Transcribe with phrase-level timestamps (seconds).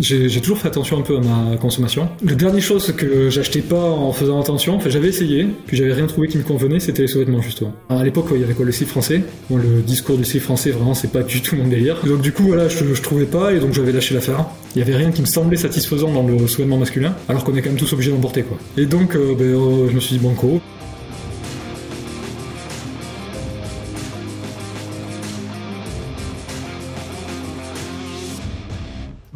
[0.00, 2.08] j'ai toujours fait attention un peu à ma consommation.
[2.24, 6.06] La dernière chose que j'achetais pas en faisant attention, enfin j'avais essayé, puis j'avais rien
[6.06, 7.72] trouvé qui me convenait, c'était les sous-vêtements justement.
[7.88, 9.22] À l'époque, il y avait quoi le slip français?
[9.48, 11.96] Bon, le discours du slip français, vraiment, c'est pas du tout mon délire.
[12.04, 14.46] Donc du coup, voilà, je, trouvais pas, et donc j'avais lâché l'affaire.
[14.74, 17.62] Il y avait rien qui me semblait satisfaisant dans le sous-vêtement masculin, alors qu'on est
[17.62, 18.56] quand même tous obligés d'en porter quoi.
[18.76, 20.60] Et donc, euh, ben, euh, je me suis dit banco.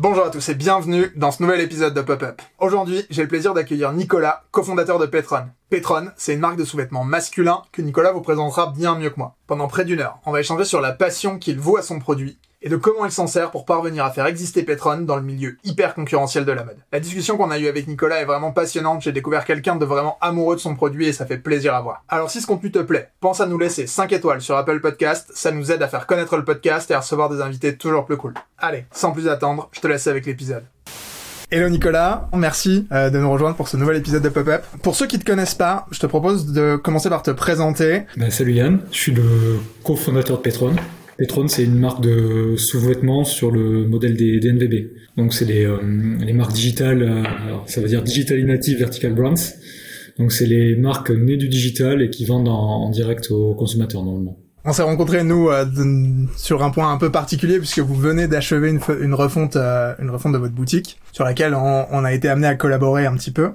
[0.04, 2.42] Bonjour à tous et bienvenue dans ce nouvel épisode de Pop-Up.
[2.58, 5.46] Aujourd'hui, j'ai le plaisir d'accueillir Nicolas, cofondateur de Petron.
[5.70, 9.34] Petron, c'est une marque de sous-vêtements masculins que Nicolas vous présentera bien mieux que moi.
[9.46, 12.38] Pendant près d'une heure, on va échanger sur la passion qu'il voue à son produit
[12.64, 15.58] et de comment il s'en sert pour parvenir à faire exister Petron dans le milieu
[15.64, 16.78] hyper concurrentiel de la mode.
[16.92, 20.16] La discussion qu'on a eue avec Nicolas est vraiment passionnante, j'ai découvert quelqu'un de vraiment
[20.22, 22.02] amoureux de son produit et ça fait plaisir à voir.
[22.08, 25.30] Alors si ce contenu te plaît, pense à nous laisser 5 étoiles sur Apple Podcast,
[25.34, 28.16] ça nous aide à faire connaître le podcast et à recevoir des invités toujours plus
[28.16, 28.32] cool.
[28.58, 30.64] Allez, sans plus attendre, je te laisse avec l'épisode.
[31.50, 34.64] Hello Nicolas, merci euh, de nous rejoindre pour ce nouvel épisode de Pop-Up.
[34.82, 38.04] Pour ceux qui te connaissent pas, je te propose de commencer par te présenter.
[38.16, 40.74] Ben, salut Yann, je suis le cofondateur de Petron.
[41.16, 44.90] Petron, c'est une marque de sous-vêtements sur le modèle des DNVB.
[45.16, 45.78] Donc, c'est les, euh,
[46.20, 49.34] les marques digitales, euh, alors, ça veut dire Digitally Native Vertical Brands.
[50.18, 54.02] Donc, c'est les marques nées du digital et qui vendent en, en direct aux consommateurs
[54.02, 54.38] normalement.
[54.66, 55.66] On s'est rencontrés nous euh,
[56.38, 60.08] sur un point un peu particulier puisque vous venez d'achever une, une refonte, euh, une
[60.08, 63.30] refonte de votre boutique sur laquelle on, on a été amené à collaborer un petit
[63.30, 63.50] peu.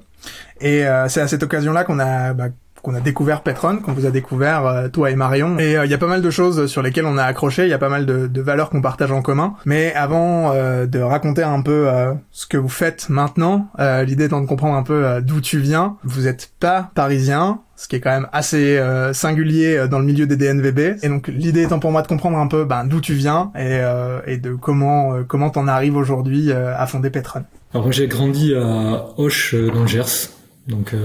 [0.61, 2.49] Et euh, c'est à cette occasion-là qu'on a bah,
[2.81, 5.57] qu'on a découvert Petron, qu'on vous a découvert euh, toi et Marion.
[5.59, 7.69] Et euh, il y a pas mal de choses sur lesquelles on a accroché, il
[7.69, 9.55] y a pas mal de, de valeurs qu'on partage en commun.
[9.65, 14.25] Mais avant euh, de raconter un peu euh, ce que vous faites maintenant, euh, l'idée
[14.25, 15.97] étant de comprendre un peu d'où tu viens.
[16.03, 20.05] Vous êtes pas parisien, ce qui est quand même assez euh, singulier euh, dans le
[20.05, 21.03] milieu des DNVB.
[21.03, 23.79] Et donc l'idée étant pour moi de comprendre un peu ben, d'où tu viens et,
[23.81, 27.43] euh, et de comment comment t'en arrives aujourd'hui à fonder Petron.
[27.73, 30.29] Alors, j'ai grandi à euh, dans le Gers.
[30.67, 30.95] Donc,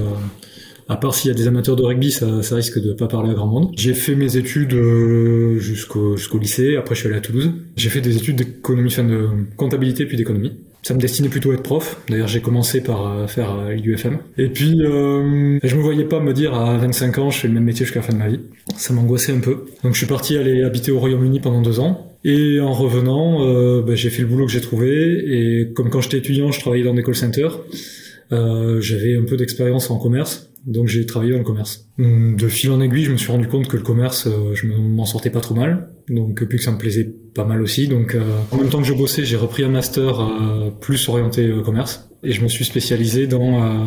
[0.89, 3.31] à part s'il y a des amateurs de rugby, ça, ça risque de pas parler
[3.31, 3.73] à grand monde.
[3.77, 6.77] J'ai fait mes études euh, jusqu'au jusqu'au lycée.
[6.77, 7.53] Après, je suis allé à Toulouse.
[7.77, 10.53] J'ai fait des études d'économie, enfin de comptabilité puis d'économie.
[10.83, 12.03] Ça me destinait plutôt à être prof.
[12.11, 14.19] D'ailleurs, j'ai commencé par euh, faire euh, l'UFM.
[14.37, 17.55] Et puis, euh, je me voyais pas me dire à 25 ans, je fais le
[17.55, 18.41] même métier jusqu'à la fin de ma vie.
[18.77, 19.65] Ça m'angoissait un peu.
[19.83, 22.15] Donc, je suis parti aller habiter au Royaume-Uni pendant deux ans.
[22.25, 25.23] Et en revenant, euh, bah, j'ai fait le boulot que j'ai trouvé.
[25.27, 27.61] Et comme quand j'étais étudiant, je travaillais dans des call centers.
[28.33, 31.89] Euh, j'avais un peu d'expérience en commerce, donc j'ai travaillé dans le commerce.
[31.99, 34.67] Hum, De fil en aiguille, je me suis rendu compte que le commerce, euh, je
[34.67, 37.61] me- m'en sortais pas trop mal, donc euh, puis que ça me plaisait pas mal
[37.63, 37.89] aussi.
[37.89, 41.47] Donc euh, en même temps que je bossais, j'ai repris un master euh, plus orienté
[41.47, 43.85] euh, commerce, et je me suis spécialisé dans euh,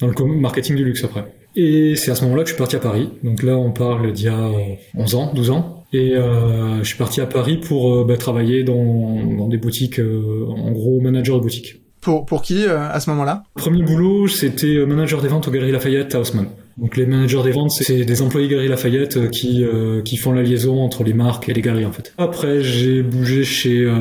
[0.00, 1.24] dans le marketing du luxe après.
[1.56, 3.08] Et c'est à ce moment-là que je suis parti à Paris.
[3.24, 5.74] Donc là, on parle d'il y a euh, 11 ans, 12 ans.
[5.92, 11.00] Et je suis parti à Paris pour bah, travailler dans, dans des boutiques, en gros
[11.00, 11.76] manager de boutique.
[12.00, 13.42] Pour pour qui euh, à ce moment-là?
[13.54, 16.46] Premier boulot, c'était manager des ventes aux Galeries Lafayette à Haussmann.
[16.76, 20.30] Donc les managers des ventes, c'est des employés Galeries Lafayette euh, qui euh, qui font
[20.32, 22.14] la liaison entre les marques et les galeries en fait.
[22.18, 23.96] Après, j'ai bougé chez euh,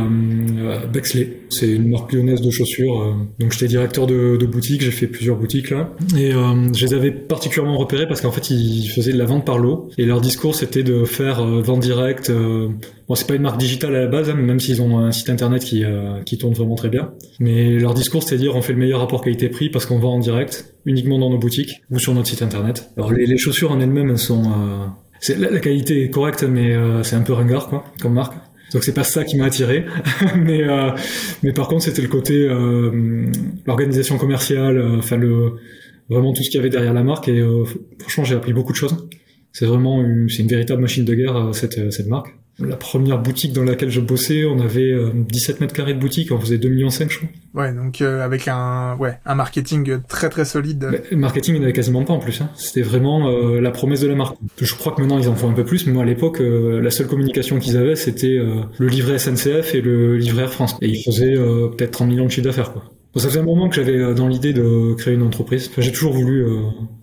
[0.60, 1.40] euh, Bexley.
[1.50, 3.02] C'est une marque lyonnaise de chaussures.
[3.02, 3.14] euh.
[3.40, 5.90] donc j'étais directeur de, boutique, j'ai fait plusieurs boutiques là.
[6.16, 9.44] Et euh, je les avais particulièrement repérés parce qu'en fait ils faisaient de la vente
[9.44, 9.90] par lot.
[9.98, 12.32] Et leur discours c'était de faire euh, vente directe.
[13.08, 15.30] Bon, c'est pas une marque digitale à la base, hein, même s'ils ont un site
[15.30, 17.14] internet qui, euh, qui tourne vraiment très bien.
[17.40, 20.20] Mais leur discours, c'est dire on fait le meilleur rapport qualité-prix parce qu'on vend en
[20.20, 22.90] direct, uniquement dans nos boutiques ou sur notre site internet.
[22.98, 24.86] Alors les, les chaussures en elles-mêmes, elles sont, euh,
[25.20, 28.34] c'est, la, qualité est correcte, mais euh, c'est un peu ringard quoi, comme marque.
[28.74, 29.86] Donc c'est pas ça qui m'a attiré,
[30.36, 30.92] mais euh,
[31.42, 33.32] mais par contre c'était le côté euh,
[33.66, 35.54] l'organisation commerciale, euh, enfin le
[36.10, 37.42] vraiment tout ce qu'il y avait derrière la marque et
[38.00, 39.08] franchement j'ai appris beaucoup de choses.
[39.54, 42.36] C'est vraiment une, c'est une véritable machine de guerre cette cette marque.
[42.60, 46.32] La première boutique dans laquelle je bossais, on avait euh, 17 mètres carrés de boutique,
[46.32, 47.30] on faisait 2 millions 5 je crois.
[47.54, 50.88] Ouais, donc euh, avec un ouais un marketing très très solide.
[50.92, 52.42] Mais le marketing, il n'y en avait quasiment pas en plus.
[52.42, 52.50] Hein.
[52.56, 54.38] C'était vraiment euh, la promesse de la marque.
[54.60, 56.82] Je crois que maintenant ils en font un peu plus, mais moi à l'époque, euh,
[56.82, 60.78] la seule communication qu'ils avaient, c'était euh, le livret SNCF et le livret Air France.
[60.82, 62.74] Et ils faisaient euh, peut-être 30 millions de chiffre d'affaires.
[62.74, 62.84] quoi.
[63.14, 65.70] Bon, ça faisait un moment que j'avais euh, dans l'idée de créer une entreprise.
[65.72, 66.58] Enfin, j'ai toujours voulu euh,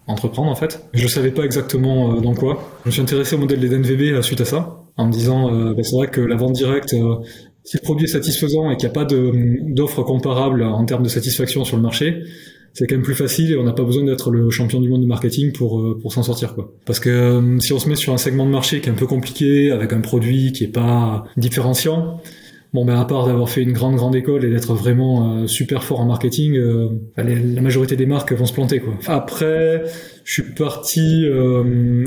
[0.07, 0.85] entreprendre en fait.
[0.93, 2.71] Je savais pas exactement euh, dans quoi.
[2.85, 5.53] Je me suis intéressé au modèle des DNVB euh, suite à ça, en me disant,
[5.53, 7.17] euh, bah, c'est vrai que la vente directe, euh,
[7.65, 11.09] si le produit est satisfaisant et qu'il n'y a pas d'offres comparables en termes de
[11.09, 12.23] satisfaction sur le marché,
[12.75, 15.03] c'est quand même plus facile et on n'a pas besoin d'être le champion du monde
[15.03, 16.73] de marketing pour euh, pour s'en sortir quoi.
[16.85, 18.97] Parce que euh, si on se met sur un segment de marché qui est un
[18.97, 22.21] peu compliqué avec un produit qui est pas différenciant,
[22.75, 25.83] bon ben à part d'avoir fait une grande grande école et d'être vraiment euh, super
[25.85, 28.95] fort en marketing, euh, les- la majorité des marques vont se planter quoi.
[29.07, 29.83] Après,
[30.25, 32.05] je suis parti euh,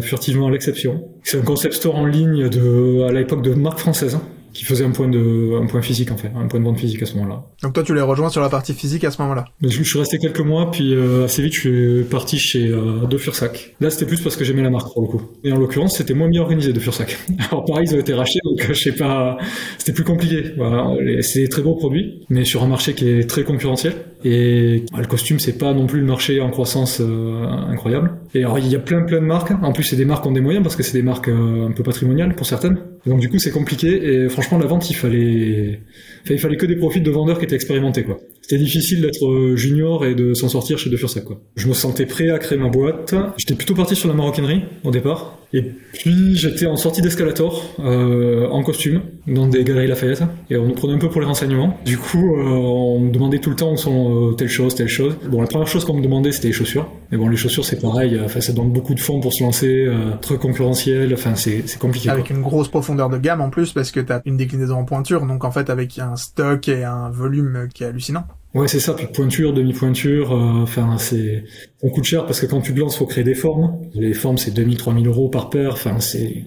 [0.00, 1.08] furtivement à l'exception.
[1.24, 4.14] C'est un concept store en ligne de à l'époque de marque française.
[4.14, 4.22] hein.
[4.52, 7.02] Qui faisait un point de un point physique en fait, un point de vente physique
[7.02, 7.44] à ce moment-là.
[7.62, 9.46] Donc toi tu les rejoins sur la partie physique à ce moment-là.
[9.62, 13.06] Je, je suis resté quelques mois, puis euh, assez vite je suis parti chez euh,
[13.06, 13.74] De Fursac.
[13.80, 15.22] Là c'était plus parce que j'aimais la marque pour le coup.
[15.44, 17.16] Et en l'occurrence c'était moins bien organisé De Fursac.
[17.50, 19.38] Alors pareil ils ont été rachetés donc je sais pas,
[19.78, 20.52] c'était plus compliqué.
[20.56, 20.90] Voilà,
[21.20, 23.94] c'est des très beaux produits, mais sur un marché qui est très concurrentiel.
[24.24, 28.12] Et bah, le costume c'est pas non plus le marché en croissance euh, incroyable.
[28.34, 29.50] Et alors il y a plein plein de marques.
[29.62, 31.68] En plus c'est des marques qui ont des moyens parce que c'est des marques euh,
[31.68, 32.78] un peu patrimoniales pour certaines.
[33.06, 35.80] Donc du coup c'est compliqué et franchement la vente il fallait
[36.28, 38.18] il fallait que des profils de vendeurs qui étaient expérimentés, quoi.
[38.42, 41.40] C'était difficile d'être euh, junior et de s'en sortir chez De Fursac, quoi.
[41.56, 43.14] Je me sentais prêt à créer ma boîte.
[43.36, 45.38] J'étais plutôt parti sur la maroquinerie, au départ.
[45.54, 50.22] Et puis, j'étais en sortie d'escalator, euh, en costume, dans des galeries Lafayette.
[50.48, 51.78] Et on nous prenait un peu pour les renseignements.
[51.84, 54.88] Du coup, euh, on me demandait tout le temps où sont euh, telle chose, telle
[54.88, 55.16] chose.
[55.28, 56.88] Bon, la première chose qu'on me demandait, c'était les chaussures.
[57.10, 58.18] Mais bon, les chaussures, c'est pareil.
[58.24, 61.12] Enfin, ça demande beaucoup de fonds pour se lancer, euh, très concurrentiel.
[61.12, 62.08] Enfin, c'est compliqué.
[62.08, 65.26] Avec une grosse profondeur de gamme en plus parce que t'as une déclinaison en pointure,
[65.26, 68.24] donc en fait avec un stock et un volume qui est hallucinant.
[68.54, 68.92] Ouais, c'est ça.
[68.94, 71.44] Puis pointure, demi-pointure, euh, enfin, c'est,
[71.82, 73.78] ça coûte cher parce que quand tu te lances, faut créer des formes.
[73.94, 75.72] Les formes, c'est 2000, 3000 euros par paire.
[75.72, 76.44] Enfin, c'est,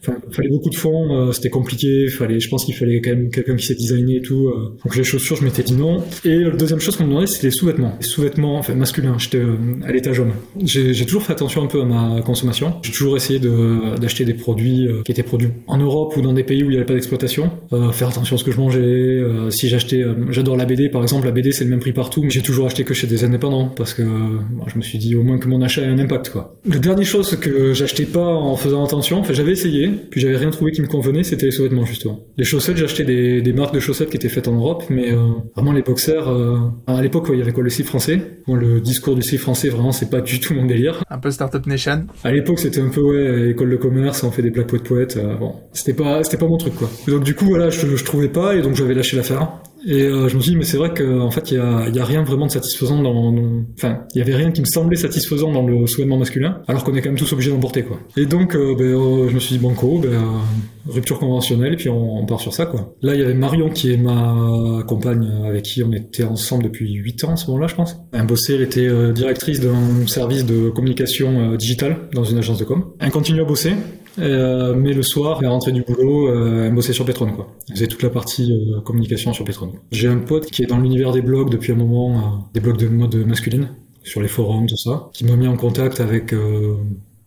[0.00, 2.08] fallait beaucoup de fonds, euh, c'était compliqué.
[2.08, 4.48] Fallait, je pense qu'il fallait quand même quelqu'un qui s'est designé et tout.
[4.48, 4.76] euh.
[4.84, 6.02] Donc les chaussures, je m'étais dit non.
[6.24, 7.96] Et la deuxième chose qu'on me demandait, c'était les sous-vêtements.
[8.00, 9.16] Les sous-vêtements, enfin, masculins.
[9.18, 10.32] J'étais euh, à l'étage homme.
[10.64, 12.74] J'ai, toujours fait attention un peu à ma consommation.
[12.82, 16.44] J'ai toujours essayé de, d'acheter des produits qui étaient produits en Europe ou dans des
[16.44, 17.50] pays où il n'y avait pas d'exploitation.
[17.92, 19.22] Faire attention à ce que je mangeais.
[19.50, 21.24] si j'achetais, j'adore la BD par exemple.
[21.24, 23.68] La BD c'est le même prix partout, mais j'ai toujours acheté que chez des indépendants
[23.68, 26.30] parce que euh, je me suis dit au moins que mon achat ait un impact
[26.30, 26.56] quoi.
[26.66, 30.50] La dernière chose que j'achetais pas en faisant attention, enfin j'avais essayé, puis j'avais rien
[30.50, 32.20] trouvé qui me convenait, c'était les sous-vêtements justement.
[32.36, 35.18] Les chaussettes, j'achetais des, des marques de chaussettes qui étaient faites en Europe, mais euh,
[35.54, 36.56] vraiment les boxers, euh,
[36.86, 38.20] à l'époque ouais, il y avait quoi le slip français?
[38.46, 41.02] Bon, le discours du slip français vraiment c'est pas du tout mon délire.
[41.10, 42.06] Un peu Startup Nation.
[42.24, 45.16] À l'époque, c'était un peu ouais, école de commerce, on fait des plaques poètes poètes.
[45.16, 46.88] euh, bon, c'était pas, c'était pas mon truc quoi.
[47.06, 49.48] Et donc du coup voilà, je, je trouvais pas et donc j'avais lâché l'affaire.
[49.86, 51.98] Et euh, je me suis dit mais c'est vrai qu'en fait il y a, y
[51.98, 53.32] a rien vraiment de satisfaisant dans,
[53.76, 56.94] enfin il y avait rien qui me semblait satisfaisant dans le sous-vêtement masculin, alors qu'on
[56.94, 57.98] est quand même tous obligés d'en porter quoi.
[58.16, 60.42] Et donc euh, ben, euh, je me suis dit banco, ben,
[60.88, 62.94] rupture conventionnelle puis on, part sur ça quoi.
[63.02, 66.92] Là il y avait Marion qui est ma compagne avec qui on était ensemble depuis
[66.92, 67.96] 8 ans à ce moment-là je pense.
[68.12, 72.84] Elle bossait, elle était directrice d'un service de communication digitale dans une agence de com.
[72.98, 73.74] Elle continue à bosser.
[74.18, 77.48] Euh, mais le soir, à la rentrée du boulot, euh, elle bossait sur Petron, quoi.
[77.68, 79.72] Elle faisait toute la partie euh, communication sur Petron.
[79.90, 82.20] J'ai un pote qui est dans l'univers des blogs depuis un moment, euh,
[82.54, 83.68] des blogs de mode masculine,
[84.02, 86.76] sur les forums, tout ça, qui m'a mis en contact avec euh,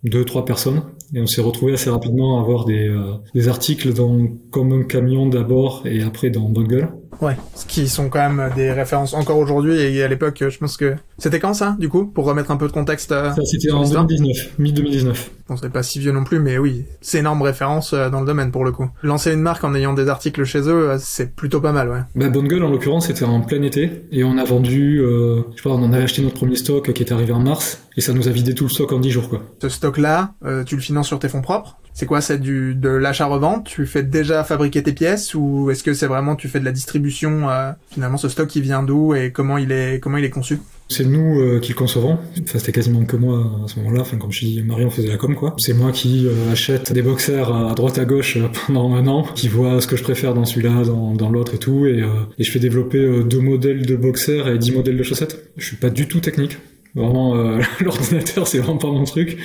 [0.03, 0.81] deux, trois personnes.
[1.13, 4.83] Et on s'est retrouvé assez rapidement à avoir des, euh, des articles dans Comme un
[4.83, 6.89] camion d'abord et après dans Bungle.
[7.19, 7.35] Ouais.
[7.55, 10.95] Ce qui sont quand même des références encore aujourd'hui et à l'époque, je pense que
[11.17, 13.11] c'était quand ça, du coup, pour remettre un peu de contexte.
[13.11, 15.15] euh, Ça, c'était en l'histoire 2019, mi-2019.
[15.47, 18.25] Bon, c'est pas si vieux non plus, mais oui, c'est énorme référence euh, dans le
[18.25, 18.89] domaine pour le coup.
[19.03, 21.99] Lancer une marque en ayant des articles chez eux, euh, c'est plutôt pas mal, ouais.
[22.15, 24.03] Bah, Bonne Gueule, en l'occurrence, c'était en plein été.
[24.11, 26.91] Et on a vendu, euh, je sais pas, on en avait acheté notre premier stock
[26.91, 27.83] qui était arrivé en mars.
[27.97, 29.43] Et ça nous a vidé tout le stock en 10 jours, quoi.
[29.61, 32.89] Ce stock-là, euh, tu le finances sur tes fonds propres C'est quoi C'est du de
[32.89, 33.65] l'achat-revente?
[33.65, 36.71] Tu fais déjà fabriquer tes pièces ou est-ce que c'est vraiment tu fais de la
[36.71, 40.29] distribution euh, Finalement, ce stock il vient d'où et comment il est comment il est
[40.29, 40.59] conçu?
[40.89, 42.17] C'est nous euh, qui le concevons.
[42.43, 44.01] Enfin, c'était quasiment que moi à ce moment-là.
[44.01, 45.55] Enfin, comme je dis, Marion faisait la com, quoi.
[45.57, 48.37] C'est moi qui euh, achète des boxers à droite à gauche
[48.67, 51.85] pendant un an, qui voit ce que je préfère dans celui-là, dans, l'autre et tout.
[51.85, 52.03] Et,
[52.37, 55.51] et je fais développer deux modèles de boxers et dix modèles de chaussettes.
[55.55, 56.57] Je suis pas du tout technique.
[56.95, 59.37] Vraiment, euh, l'ordinateur, c'est vraiment pas mon truc.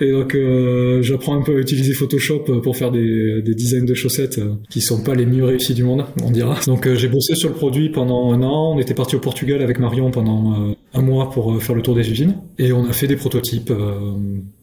[0.00, 3.94] Et donc, euh, j'apprends un peu à utiliser Photoshop pour faire des, des designs de
[3.94, 6.58] chaussettes euh, qui sont pas les mieux réussis du monde, on dira.
[6.66, 8.74] Donc, euh, j'ai bossé sur le produit pendant un an.
[8.74, 11.82] On était parti au Portugal avec Marion pendant euh, un mois pour euh, faire le
[11.82, 12.36] tour des usines.
[12.58, 13.72] Et on a fait des prototypes,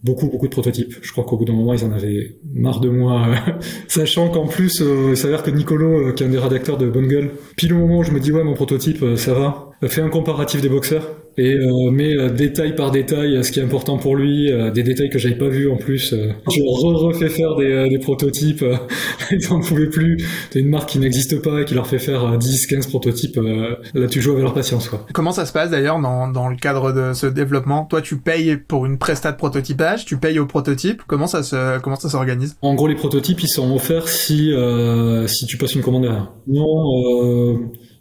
[0.04, 0.96] beaucoup, beaucoup de prototypes.
[1.02, 3.28] Je crois qu'au bout d'un moment, ils en avaient marre de moi,
[3.88, 7.32] sachant qu'en plus, il s'avère que Nicolo, qui est un des rédacteurs de Bonne Gueule,
[7.56, 10.62] pile au moment où je me dis, ouais, mon prototype, ça va, fait un comparatif
[10.62, 11.08] des boxeurs
[11.38, 14.72] et euh, met euh, détail par détail euh, ce qui est important pour lui, euh,
[14.72, 16.12] des détails que j'avais pas vus en plus.
[16.12, 16.32] euh.
[16.52, 18.76] je re refais faire des, euh, des prototypes, euh,
[19.32, 20.18] ils en pouvaient plus.
[20.52, 23.38] T'as une marque qui n'existe pas et qui leur fait faire euh, 10, 15 prototypes,
[23.38, 25.06] euh, là tu joues avec leur patience quoi.
[25.14, 27.86] Comment ça se passe d'ailleurs dans, dans le cadre de ce développement?
[27.86, 31.04] Toi, tu payes pour une prestat de prototypage, tu payes au prototype.
[31.08, 32.58] Comment ça se comment ça s'organise?
[32.62, 36.34] En gros les prototypes ils sont offerts si, euh, si tu passes une commande derrière.
[36.48, 37.54] Non, euh,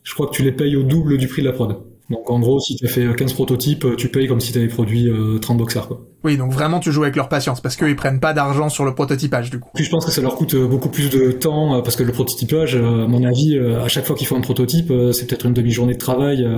[0.09, 1.77] je crois que tu les payes au double du prix de la prod.
[2.09, 4.69] Donc en gros, si tu as fait 15 prototypes, tu payes comme si tu avais
[4.69, 5.11] produit
[5.43, 5.87] 30 boxers.
[5.87, 6.00] Quoi.
[6.25, 8.95] Oui, donc vraiment tu joues avec leur patience, parce qu'ils prennent pas d'argent sur le
[8.95, 9.69] prototypage du coup.
[9.75, 12.77] Puis je pense que ça leur coûte beaucoup plus de temps, parce que le prototypage,
[12.77, 15.99] à mon avis, à chaque fois qu'ils font un prototype, c'est peut-être une demi-journée de
[15.99, 16.49] travail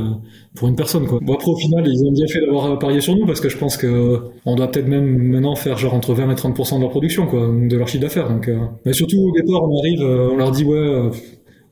[0.54, 1.08] pour une personne.
[1.08, 1.18] Quoi.
[1.20, 3.58] Bon après au final, ils ont bien fait d'avoir parié sur nous, parce que je
[3.58, 6.90] pense que on doit peut-être même maintenant faire genre entre 20 et 30% de leur
[6.90, 8.28] production, quoi, de leur chiffre d'affaires.
[8.28, 8.48] Donc,
[8.86, 11.10] mais surtout au départ, on arrive, on leur dit ouais,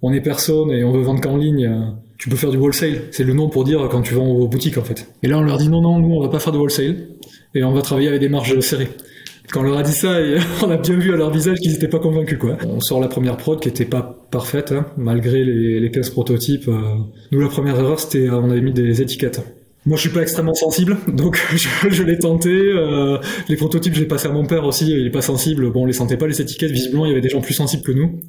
[0.02, 1.68] on est personne et on veut vendre qu'en ligne
[2.18, 3.02] tu peux faire du wholesale.
[3.12, 5.06] C'est le nom pour dire quand tu vends aux boutiques, en fait.
[5.22, 6.96] Et là, on leur dit non, non, nous, on va pas faire de wholesale.
[7.54, 8.88] Et on va travailler avec des marges serrées.
[9.50, 10.18] Quand on leur a dit ça,
[10.62, 12.58] on a bien vu à leur visage qu'ils n'étaient pas convaincus, quoi.
[12.66, 16.68] On sort la première prod qui était pas parfaite, hein, malgré les, les 15 prototypes.
[16.68, 16.96] Euh.
[17.30, 19.40] Nous, la première erreur, c'était, on avait mis des étiquettes.
[19.86, 21.40] Moi, je suis pas extrêmement sensible, donc
[21.88, 22.50] je, l'ai tenté.
[22.50, 25.70] Euh, les prototypes, j'ai passé à mon père aussi, il est pas sensible.
[25.70, 26.72] Bon, on les sentait pas les étiquettes.
[26.72, 28.20] Visiblement, il y avait des gens plus sensibles que nous.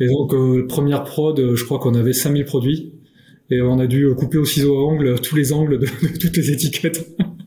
[0.00, 2.92] Et donc, euh, première prod, je crois qu'on avait 5000 produits
[3.50, 5.86] et on a dû couper au ciseau à ongles tous les angles de,
[6.20, 7.06] toutes les étiquettes.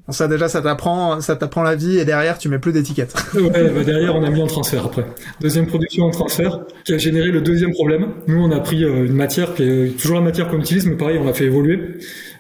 [0.10, 3.14] Ça déjà, ça t'apprend, ça t'apprend la vie et derrière, tu mets plus d'étiquettes.
[3.36, 5.06] ouais, bah derrière, on a mis en transfert après.
[5.40, 8.08] Deuxième production en transfert qui a généré le deuxième problème.
[8.28, 10.96] Nous, on a pris euh, une matière qui est toujours la matière qu'on utilise, mais
[10.96, 11.80] pareil, on l'a fait évoluer.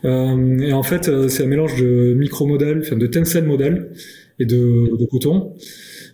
[0.03, 3.91] Euh, et en fait, euh, c'est un mélange de micro-modèle, enfin de tencel modèle
[4.41, 5.53] et de, coton.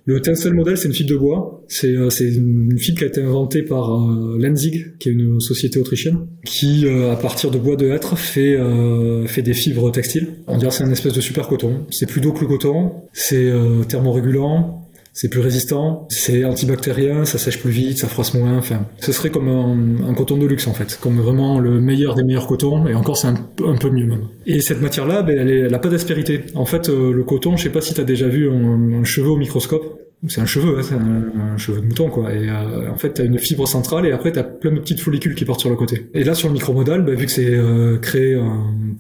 [0.06, 1.66] Le Tencel Model, c'est une fibre de bois.
[1.68, 5.80] C'est euh, une fibre qui a été inventée par euh, Lenzig, qui est une société
[5.80, 10.28] autrichienne, qui, euh, à partir de bois de hêtre, fait, euh, fait des fibres textiles.
[10.48, 11.86] On dirait c'est un espèce de super coton.
[11.92, 13.52] C'est plus doux que le coton, c'est
[13.90, 14.87] thermorégulant,
[15.18, 19.32] c'est plus résistant, c'est antibactérien, ça sèche plus vite, ça froisse moins, enfin, ce serait
[19.32, 22.94] comme un, coton de luxe en fait, comme vraiment le meilleur des meilleurs cotons, et
[22.94, 24.28] encore c'est un, peu mieux même.
[24.46, 26.42] Et cette matière-là, ben, elle, elle a pas d'aspérité.
[26.54, 29.30] En fait, euh, le coton, je sais pas si tu as déjà vu un, cheveu
[29.30, 32.32] au microscope, c'est un cheveu, hein, c'est un, cheveu de mouton quoi.
[32.32, 35.34] Et euh, en fait, t'as une fibre centrale et après t'as plein de petites follicules
[35.34, 36.12] qui partent sur le côté.
[36.14, 38.40] Et là, sur le micromodal, ben, vu que c'est euh, créé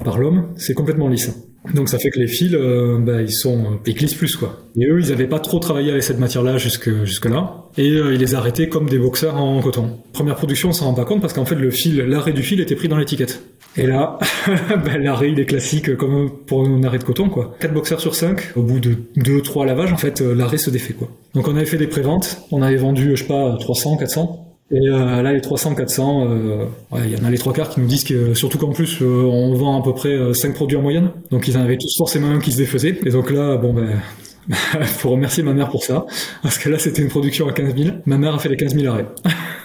[0.03, 1.31] par l'homme, c'est complètement lisse.
[1.74, 4.57] Donc ça fait que les fils, euh, bah, ils sont, euh, ils glissent plus quoi.
[4.79, 8.13] Et eux, ils avaient pas trop travaillé avec cette matière-là jusque jusque là, et euh,
[8.13, 10.00] ils les arrêtaient comme des boxeurs en coton.
[10.13, 12.59] Première production, on s'en rend pas compte parce qu'en fait le fil, l'arrêt du fil
[12.62, 13.41] était pris dans l'étiquette.
[13.75, 17.55] Et là, bah, l'arrêt il est classique comme pour un arrêt de coton quoi.
[17.59, 21.09] 4 boxeurs sur 5, au bout de 2-3 lavages en fait, l'arrêt se défait quoi.
[21.33, 24.47] Donc on avait fait des préventes, on avait vendu je sais pas 300, 400.
[24.69, 26.65] Et euh, là, les 300, 400, euh,
[27.05, 29.05] il y en a les trois quarts qui nous disent que, surtout qu'en plus, euh,
[29.05, 31.12] on vend à peu près 5 produits en moyenne.
[31.31, 33.00] Donc ils en avaient tous forcément un qui se défaisait.
[33.05, 34.01] Et donc là, bon ben,
[34.83, 36.05] faut remercier ma mère pour ça.
[36.43, 37.95] Parce que là, c'était une production à 15 000.
[38.05, 39.07] Ma mère a fait les 15 000 arrêts.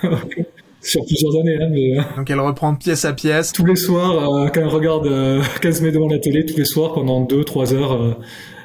[0.83, 1.57] sur plusieurs années.
[1.61, 3.53] Hein, mais, Donc elle reprend pièce à pièce.
[3.53, 5.09] Tous les soirs, quand elle regarde,
[5.61, 8.19] quand elle se met devant la télé, tous les soirs, pendant 2-3 heures,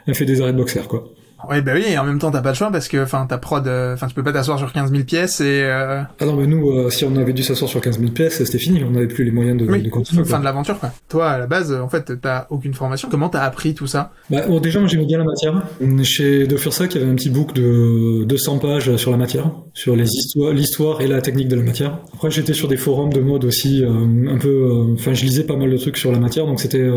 [0.06, 1.10] elle fait des arrêts de boxer, quoi.
[1.50, 3.38] Oui, bah oui, et en même temps, t'as pas le choix parce que, enfin, ta
[3.38, 5.63] prod, euh, enfin, tu peux pas t'asseoir sur 15 000 pièces et.
[5.63, 6.01] Euh...
[6.20, 8.58] Ah non, mais nous, euh, si on avait dû s'asseoir sur 15 000 pièces, c'était
[8.58, 10.25] fini, on n'avait plus les moyens de, oui, de continuer.
[10.25, 10.92] Fin de l'aventure, quoi.
[11.08, 13.08] Toi, à la base, en fait, t'as aucune formation.
[13.10, 14.12] Comment t'as appris tout ça?
[14.30, 15.63] Bah, bon, déjà, moi, j'aimais bien la matière.
[16.04, 19.51] Chez De Fursac, il y avait un petit book de 200 pages sur la matière,
[19.74, 22.00] sur les histoires, l'histoire et la technique de la matière.
[22.13, 23.89] Après, j'étais sur des forums de mode aussi, euh,
[24.30, 24.94] un peu.
[24.94, 26.88] Enfin, je lisais pas mal de trucs sur la matière, donc c'était.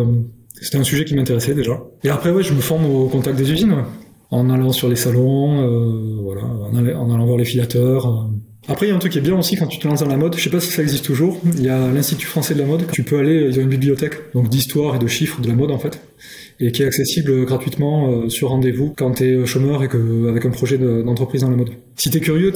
[0.60, 1.80] c'était un sujet qui m'intéressait déjà.
[2.02, 3.84] Et après, ouais, je me forme au contact des usines.
[4.32, 8.06] Ouais en allant sur les salons, euh, voilà, en, allant, voir les filateurs.
[8.06, 8.26] Euh.
[8.68, 10.08] Après, il y a un truc qui est bien aussi quand tu te lances dans
[10.08, 10.36] la mode.
[10.36, 11.40] Je sais pas si ça existe toujours.
[11.56, 12.84] Il y a l'Institut français de la mode.
[12.92, 15.72] Tu peux aller, ils ont une bibliothèque, donc d'histoire et de chiffres de la mode
[15.72, 16.00] en fait,
[16.60, 20.44] et qui est accessible gratuitement euh, sur rendez-vous quand tu es chômeur et que avec
[20.44, 21.70] un projet d'entreprise dans la mode.
[21.96, 22.52] Si t'es curieux,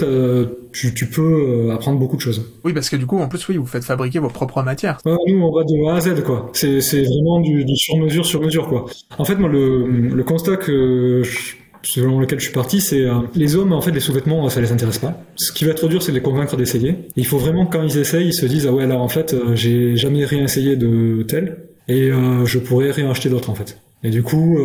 [0.72, 2.52] tu, tu, peux apprendre beaucoup de choses.
[2.64, 4.98] Oui, parce que du coup, en plus, oui, vous faites fabriquer vos propres matières.
[5.04, 6.50] nous, on va de A à Z, quoi.
[6.52, 8.86] C'est vraiment du, du sur-mesure, sur mesure, quoi.
[9.18, 13.14] En fait, moi, le, le constat que je selon lequel je suis parti, c'est euh,
[13.34, 15.22] les hommes, en fait, les sous-vêtements, ça les intéresse pas.
[15.36, 16.96] Ce qui va être dur, c'est de les convaincre d'essayer.
[17.16, 19.54] Il faut vraiment, quand ils essayent, ils se disent, ah ouais, alors en fait, euh,
[19.54, 23.78] j'ai jamais rien essayé de tel, et euh, je pourrais rien acheter d'autre, en fait.
[24.02, 24.58] Et du coup,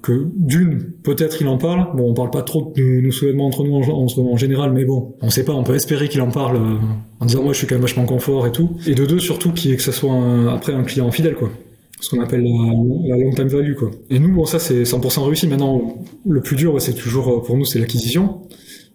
[0.00, 1.88] que d'une, peut-être il en parle.
[1.96, 5.28] Bon, on parle pas trop de nos sous-vêtements entre nous en, général, mais bon, on
[5.28, 5.54] sait pas.
[5.54, 6.60] On peut espérer qu'il en parle
[7.18, 8.76] en disant moi je suis quand même vachement confort et tout.
[8.86, 10.14] Et de deux, surtout, qui que ça soit
[10.52, 11.50] après un client fidèle, quoi
[12.04, 13.90] ce qu'on appelle la, long time value quoi.
[14.10, 15.96] Et nous bon ça c'est 100% réussi maintenant
[16.26, 18.42] le plus dur c'est toujours euh, pour nous c'est l'acquisition.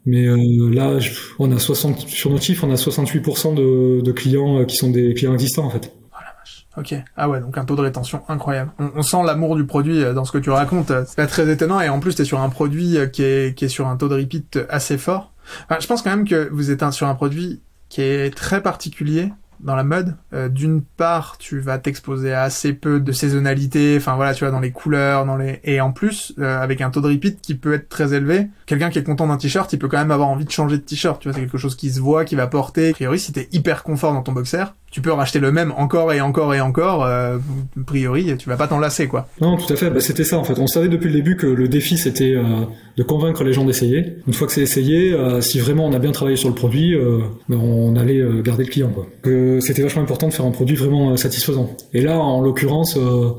[0.05, 0.99] Mais euh, là
[1.39, 5.13] on a 60 sur notre chiffre on a 68% de, clients euh, qui sont des
[5.13, 5.91] clients existants en fait.
[6.11, 6.79] Oh.
[6.81, 6.95] Ok.
[7.17, 8.71] Ah ouais, donc un taux de rétention incroyable.
[8.95, 10.93] On, sent l'amour du produit dans ce que tu racontes.
[11.07, 13.69] C'est pas très étonnant et en plus t'es sur un produit qui est, qui est
[13.69, 15.33] sur un taux de repeat assez fort.
[15.79, 19.75] Je pense quand même que vous êtes sur un produit qui est très particulier dans
[19.75, 20.15] la mode.
[20.33, 24.51] Euh, d'une part, tu vas t'exposer à assez peu de saisonnalité, enfin voilà, tu vois,
[24.51, 27.55] dans les couleurs, dans les et en plus, euh, avec un taux de repeat qui
[27.55, 30.29] peut être très élevé, quelqu'un qui est content d'un t-shirt, il peut quand même avoir
[30.29, 31.21] envie de changer de t-shirt.
[31.21, 32.89] Tu vois, c'est quelque chose qui se voit, qui va porter.
[32.89, 36.13] A priori, si t'es hyper confort dans ton boxer, tu peux racheter le même encore
[36.13, 37.05] et encore et encore.
[37.05, 39.27] Euh, a priori, tu vas pas t'en lasser, quoi.
[39.41, 39.89] Non, tout à fait.
[39.89, 40.57] Bah, c'était ça en fait.
[40.59, 42.65] On savait depuis le début que le défi c'était euh,
[42.97, 44.17] de convaincre les gens d'essayer.
[44.27, 46.95] Une fois que c'est essayé, euh, si vraiment on a bien travaillé sur le produit,
[46.95, 49.05] euh, bah, on allait garder le client, quoi.
[49.21, 51.75] Que c'était vachement important de faire un produit vraiment satisfaisant.
[51.93, 52.97] Et là, en l'occurrence,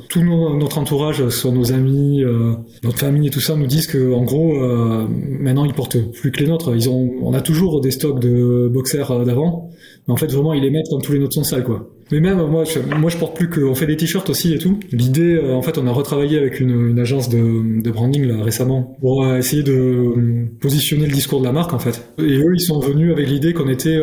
[0.08, 2.24] tout notre entourage, soit nos amis,
[2.82, 4.58] notre famille et tout ça, nous disent que en gros,
[5.08, 6.74] maintenant ils portent plus que les nôtres.
[6.74, 9.70] Ils ont, on a toujours des stocks de boxers d'avant
[10.10, 11.90] en fait, vraiment, ils les mettent comme tous les nôtres sont sales, quoi.
[12.12, 14.58] Mais même, moi, je, moi, je porte plus que, on fait des t-shirts aussi et
[14.58, 14.80] tout.
[14.90, 19.24] L'idée, euh, en fait, on a retravaillé avec une, agence de, branding, là, récemment, pour
[19.24, 22.12] euh, essayer de euh, positionner le discours de la marque, en fait.
[22.18, 23.98] Et eux, ils sont venus avec l'idée qu'on était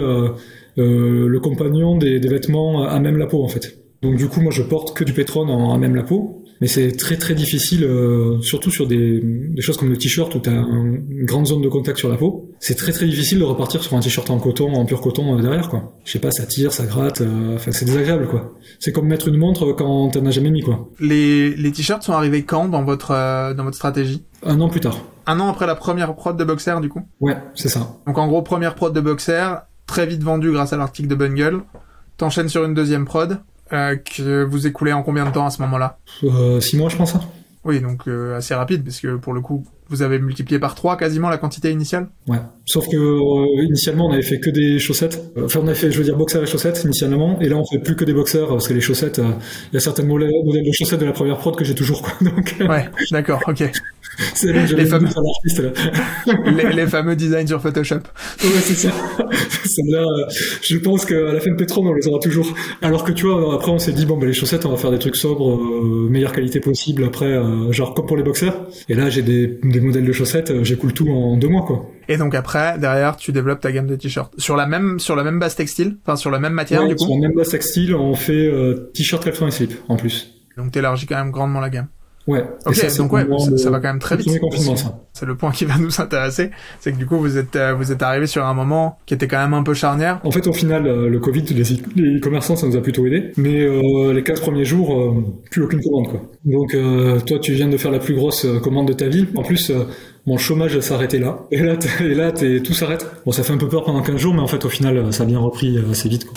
[0.77, 3.77] le compagnon des, vêtements à même la peau, en fait.
[4.01, 6.67] Donc, du coup, moi, je porte que du pétrone en à même la peau mais
[6.67, 10.49] c'est très très difficile, euh, surtout sur des, des, choses comme le t-shirt où tu
[10.49, 12.51] as une grande zone de contact sur la peau.
[12.59, 15.41] C'est très très difficile de repartir sur un t-shirt en coton, en pur coton euh,
[15.41, 15.95] derrière quoi.
[16.05, 18.53] Je sais pas, ça tire, ça gratte, euh, enfin c'est désagréable quoi.
[18.79, 20.89] C'est comme mettre une montre quand t'en as jamais mis quoi.
[20.99, 24.25] Les, les t-shirts sont arrivés quand dans votre dans votre stratégie?
[24.43, 24.97] Un an plus tard.
[25.25, 27.01] Un an après la première prod de Boxer du coup?
[27.19, 27.97] Ouais, c'est ça.
[28.07, 31.63] Donc en gros première prod de Boxer, très vite vendue grâce à l'article de Bungle.
[32.17, 33.39] T'enchaînes sur une deuxième prod.
[33.73, 36.97] Euh, que vous écoulez en combien de temps à ce moment-là euh, Six mois, je
[36.97, 37.15] pense.
[37.15, 37.21] Hein.
[37.67, 40.95] Oui, donc euh, assez rapide, parce que pour le coup, vous avez multiplié par trois
[40.95, 42.07] quasiment la quantité initiale.
[42.25, 42.37] Ouais.
[42.65, 45.21] Sauf que euh, initialement, on avait fait que des chaussettes.
[45.43, 47.79] Enfin, on avait fait, je veux dire, boxer et chaussettes initialement, et là, on fait
[47.79, 51.01] plus que des boxers parce que les chaussettes, il y a certains modèles de chaussettes
[51.01, 52.13] de la première prod que j'ai toujours, quoi.
[52.21, 52.55] Donc.
[52.61, 53.69] Ouais, d'accord, ok.
[54.33, 55.07] C'est les, fameux...
[56.57, 57.95] les, les, fameux designs sur Photoshop.
[57.95, 58.89] Ouais, c'est ça.
[59.89, 60.05] là
[60.61, 62.53] je pense qu'à la fin de Petron, on les aura toujours.
[62.81, 64.91] Alors que tu vois, après, on s'est dit, bon, bah, les chaussettes, on va faire
[64.91, 68.55] des trucs sobres, euh, meilleure qualité possible, après, euh, genre comme pour les boxers.
[68.89, 71.89] Et là, j'ai des, des modèles de chaussettes, euh, j'écoule tout en deux mois, quoi.
[72.09, 75.23] Et donc après, derrière, tu développes ta gamme de t-shirts sur la même sur la
[75.23, 77.03] même base textile, enfin sur la même matière du coup?
[77.03, 78.49] Sur la même base textile, on fait
[78.93, 80.33] t-shirt, caleçon et slip en plus.
[80.55, 81.87] Donc t'élargis quand même grandement la gamme.
[82.27, 82.43] Ouais.
[82.65, 84.29] Ok, donc ouais, ça, va quand même très vite.
[85.13, 87.93] C'est le point qui va nous intéresser, c'est que du coup vous êtes euh, vous
[87.93, 90.19] êtes arrivé sur un moment qui était quand même un peu charnière.
[90.25, 91.45] En fait, au final, euh, le Covid,
[91.95, 95.15] les, commerçants, ça nous a plutôt aidé, mais euh, les 15 premiers jours,
[95.49, 96.21] plus aucune commande quoi.
[96.43, 96.75] Donc
[97.25, 99.25] toi, tu viens de faire la plus grosse commande de ta vie.
[99.35, 99.71] En plus,
[100.25, 101.45] mon chômage s'arrêtait là.
[101.51, 103.09] Et là, et là, tout s'arrête.
[103.25, 105.23] Bon, ça fait un peu peur pendant 15 jours, mais en fait, au final, ça
[105.23, 106.25] a bien repris assez vite.
[106.25, 106.33] Quoi.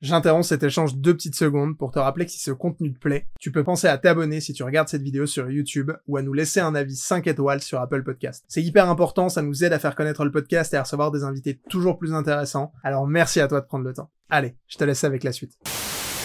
[0.00, 3.26] J'interromps cet échange deux petites secondes pour te rappeler que si ce contenu te plaît,
[3.40, 6.32] tu peux penser à t'abonner si tu regardes cette vidéo sur YouTube ou à nous
[6.32, 8.44] laisser un avis 5 étoiles sur Apple Podcast.
[8.46, 11.24] C'est hyper important, ça nous aide à faire connaître le podcast et à recevoir des
[11.24, 12.72] invités toujours plus intéressants.
[12.84, 14.08] Alors merci à toi de prendre le temps.
[14.30, 15.58] Allez, je te laisse avec la suite.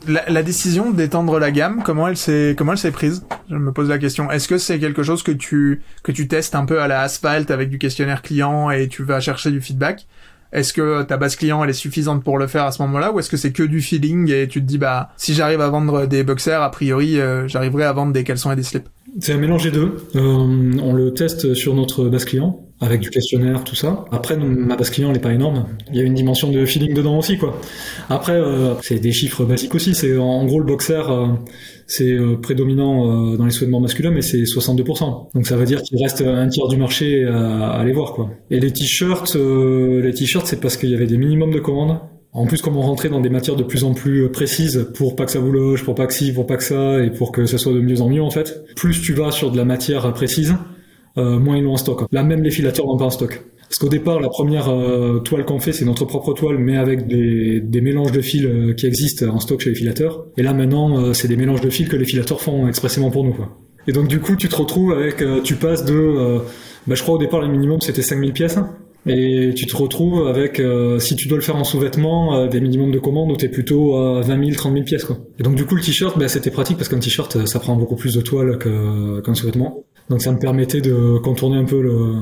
[0.06, 3.26] La, décision d'étendre la gamme, comment elle s'est comment elle s'est prise?
[3.50, 4.30] Je me pose la question.
[4.30, 7.52] Est-ce que c'est quelque chose que tu que tu testes un peu à la asphalte
[7.52, 10.06] avec du questionnaire client et tu vas chercher du feedback?
[10.54, 13.20] Est-ce que ta base client elle est suffisante pour le faire à ce moment-là ou
[13.20, 16.06] est-ce que c'est que du feeling et tu te dis bah si j'arrive à vendre
[16.06, 18.88] des boxers a priori euh, j'arriverai à vendre des caleçons et des slips?
[19.20, 19.96] C'est un mélange des deux.
[20.16, 24.06] Euh, on le teste sur notre base client avec du questionnaire, tout ça.
[24.12, 25.66] Après, ma base client n'est pas énorme.
[25.90, 27.60] Il y a une dimension de feeling dedans aussi, quoi.
[28.10, 29.96] Après, euh, c'est des chiffres basiques aussi.
[29.96, 31.02] C'est en gros le boxer,
[31.88, 35.34] c'est euh, prédominant euh, dans les souhaitements masculins, mais c'est 62%.
[35.34, 38.30] Donc ça veut dire qu'il reste un tiers du marché à, aller voir, quoi.
[38.50, 42.00] Et les t-shirts, euh, les t-shirts, c'est parce qu'il y avait des minimums de commandes.
[42.32, 45.26] En plus, comme on rentrait dans des matières de plus en plus précises, pour pas
[45.26, 47.46] que ça vous loge, pour pas que ci, pour pas que ça, et pour que
[47.46, 50.12] ça soit de mieux en mieux, en fait, plus tu vas sur de la matière
[50.14, 50.56] précise,
[51.16, 52.04] moins ils l'ont en stock.
[52.12, 53.44] Là, même les filateurs n'ont pas en stock.
[53.74, 57.08] Parce qu'au départ, la première euh, toile qu'on fait, c'est notre propre toile, mais avec
[57.08, 60.28] des, mélanges de fils euh, qui existent en stock chez les filateurs.
[60.38, 63.24] Et là, maintenant, euh, c'est des mélanges de fils que les filateurs font expressément pour
[63.24, 63.34] nous.
[63.34, 63.58] Quoi.
[63.88, 65.24] Et donc, du coup, tu te retrouves avec...
[65.44, 66.40] tu passes de...
[66.86, 68.60] bah, je crois au départ, le minimum, c'était 5000 pièces.
[69.06, 70.62] Et tu te retrouves avec,
[71.00, 73.98] si tu dois le faire en sous-vêtements, des minimums de commandes où tu es plutôt
[73.98, 75.04] à 20 000, 30 000 pièces.
[75.04, 75.18] Quoi.
[75.40, 77.98] Et donc du coup le t-shirt, bah, c'était pratique parce qu'un t-shirt, ça prend beaucoup
[77.98, 79.84] plus de toile qu'un sous-vêtement.
[80.10, 82.14] Donc ça me permettait de contourner un peu le,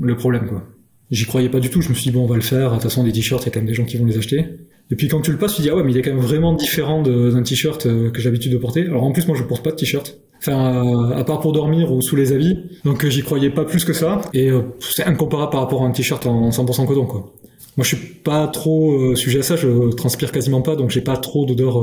[0.00, 0.46] le problème.
[0.48, 0.62] Quoi.
[1.10, 1.80] J'y croyais pas du tout.
[1.80, 2.70] Je me suis dit, bon, on va le faire.
[2.70, 4.18] De toute façon, des t-shirts, il y a quand même des gens qui vont les
[4.18, 4.46] acheter.
[4.90, 6.20] Et puis quand tu le passes, tu dis, ah ouais, mais il est quand même
[6.20, 8.82] vraiment différent d'un t-shirt euh, que j'ai l'habitude de porter.
[8.82, 10.18] Alors en plus, moi, je porte pas de t-shirt.
[10.38, 12.58] Enfin, euh, à part pour dormir ou sous les habits.
[12.84, 14.20] Donc euh, j'y croyais pas plus que ça.
[14.34, 17.32] Et c'est incomparable par rapport à un t-shirt en 100% coton, quoi.
[17.76, 19.56] Moi, je suis pas trop sujet à ça.
[19.56, 21.74] Je transpire quasiment pas, donc j'ai pas trop d'odeur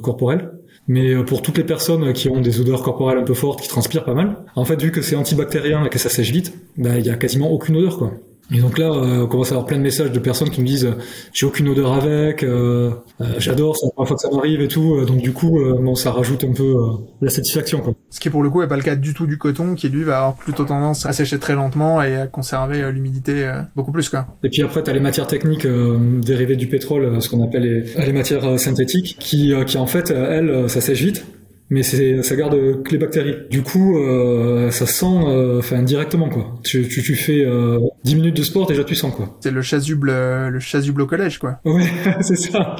[0.00, 0.52] corporelle.
[0.86, 4.04] Mais pour toutes les personnes qui ont des odeurs corporelles un peu fortes, qui transpirent
[4.04, 7.06] pas mal, en fait, vu que c'est antibactérien et que ça sèche vite, bah, il
[7.06, 8.12] y a quasiment aucune odeur, quoi.
[8.52, 10.66] Et donc là, euh, on commence à avoir plein de messages de personnes qui me
[10.66, 10.92] disent
[11.32, 14.68] j'ai aucune odeur avec, euh, euh, j'adore, c'est la première fois que ça m'arrive et
[14.68, 15.04] tout.
[15.04, 16.74] Donc du coup, bon, ça rajoute un peu
[17.20, 17.80] la satisfaction.
[17.80, 17.94] Quoi.
[18.10, 20.02] Ce qui pour le coup est pas le cas du tout du coton, qui lui
[20.02, 24.08] va avoir plutôt tendance à sécher très lentement et à conserver l'humidité beaucoup plus.
[24.08, 24.26] Quoi.
[24.42, 28.04] Et puis après, tu as les matières techniques dérivées du pétrole, ce qu'on appelle les,
[28.06, 31.24] les matières synthétiques, qui, qui en fait, elles, ça sèche vite
[31.70, 33.36] mais c'est ça garde que les bactéries.
[33.48, 36.56] Du coup, euh, ça sent, euh, enfin directement quoi.
[36.64, 39.38] Tu, tu, tu fais euh, 10 minutes de sport déjà tu sens quoi.
[39.40, 41.60] C'est le chasuble, le chasuble au collège quoi.
[41.64, 41.84] Ouais,
[42.20, 42.76] c'est ça.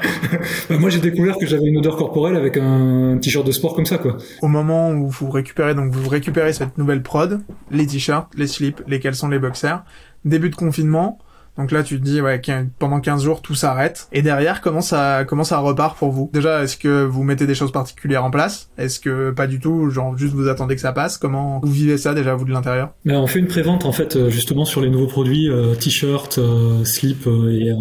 [0.69, 3.87] Bah, moi j'ai découvert que j'avais une odeur corporelle avec un t-shirt de sport comme
[3.87, 4.19] ça quoi.
[4.43, 8.83] Au moment où vous récupérez donc vous récupérez cette nouvelle prod, les t-shirts, les slips,
[8.89, 9.85] les caleçons, les boxers,
[10.25, 11.19] début de confinement
[11.57, 12.41] donc là, tu te dis, ouais,
[12.79, 14.09] pendant 15 jours, tout s'arrête.
[14.13, 16.31] Et derrière, comment ça, comment ça repart pour vous?
[16.33, 18.71] Déjà, est-ce que vous mettez des choses particulières en place?
[18.79, 21.19] Est-ce que pas du tout Genre, juste vous attendez que ça passe?
[21.19, 22.95] Comment vous vivez ça déjà, vous, de l'intérieur?
[23.05, 26.39] Mais On fait une prévente, en fait, euh, justement, sur les nouveaux produits, euh, t-shirts,
[26.39, 27.73] euh, slip et,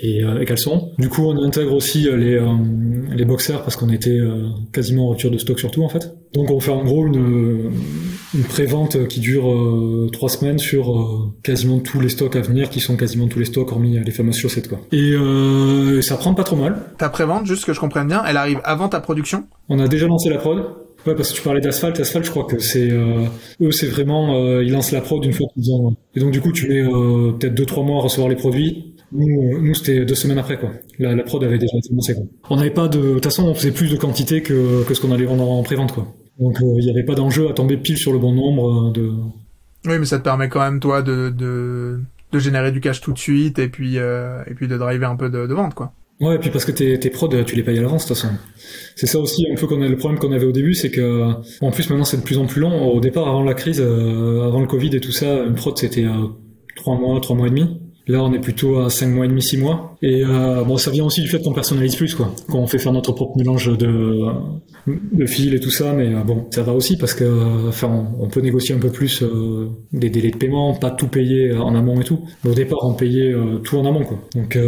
[0.00, 0.92] et, et, caleçons.
[0.98, 2.40] Du coup, on intègre aussi les,
[3.10, 4.18] les boxers parce qu'on était
[4.72, 6.14] quasiment en rupture de stock sur tout, en fait.
[6.34, 7.70] Donc on fait en gros une,
[8.34, 9.44] une prévente qui dure
[10.12, 13.70] trois semaines sur quasiment tous les stocks à venir qui sont quasiment tous les stocks
[13.70, 14.80] hormis les fameuses chaussettes quoi.
[14.90, 16.76] Et euh, ça prend pas trop mal.
[16.98, 19.44] Ta prévente, juste que je comprenne bien, elle arrive avant ta production?
[19.68, 20.58] On a déjà lancé la prod.
[21.06, 22.00] Ouais, parce que tu parlais d'asphalte.
[22.00, 23.26] Asphalte, je crois que c'est euh,
[23.60, 25.94] eux, c'est vraiment euh, ils lancent la prod une fois qu'ils ont.
[26.16, 28.94] Et donc du coup, tu mets euh, peut-être deux trois mois à recevoir les produits.
[29.12, 30.70] Nous, nous c'était deux semaines après quoi.
[30.98, 32.24] La, la prod avait déjà été lancée quoi.
[32.50, 32.98] On n'avait pas de.
[32.98, 35.62] De toute façon, on faisait plus de quantité que, que ce qu'on allait vendre en
[35.62, 36.08] prévente quoi.
[36.38, 39.12] Donc il n'y avait pas d'enjeu à tomber pile sur le bon nombre de.
[39.86, 42.00] Oui, mais ça te permet quand même toi de, de
[42.34, 45.16] de générer du cash tout de suite et puis euh, et puis de driver un
[45.16, 45.92] peu de, de, vente quoi.
[46.20, 48.16] Ouais, et puis parce que tes, tes prods, tu les payes à l'avance de toute
[48.16, 48.34] façon.
[48.94, 51.32] C'est ça aussi un peu qu'on a le problème qu'on avait au début, c'est que
[51.60, 52.92] en plus maintenant c'est de plus en plus long.
[52.92, 56.04] Au départ, avant la crise, euh, avant le Covid et tout ça, une prod c'était
[56.04, 56.28] euh,
[56.76, 57.80] trois mois, trois mois et demi.
[58.06, 59.96] Là, on est plutôt à 5 mois et demi, 6 mois.
[60.02, 62.34] Et euh, bon, ça vient aussi du fait qu'on personnalise plus, quoi.
[62.48, 64.20] Quand on fait faire notre propre mélange de,
[64.86, 68.28] de fil et tout ça, mais euh, bon, ça va aussi parce que, enfin, on,
[68.28, 72.00] peut négocier un peu plus euh, des délais de paiement, pas tout payer en amont
[72.00, 72.26] et tout.
[72.44, 74.18] Mais au départ, on payait euh, tout en amont, quoi.
[74.34, 74.58] Donc,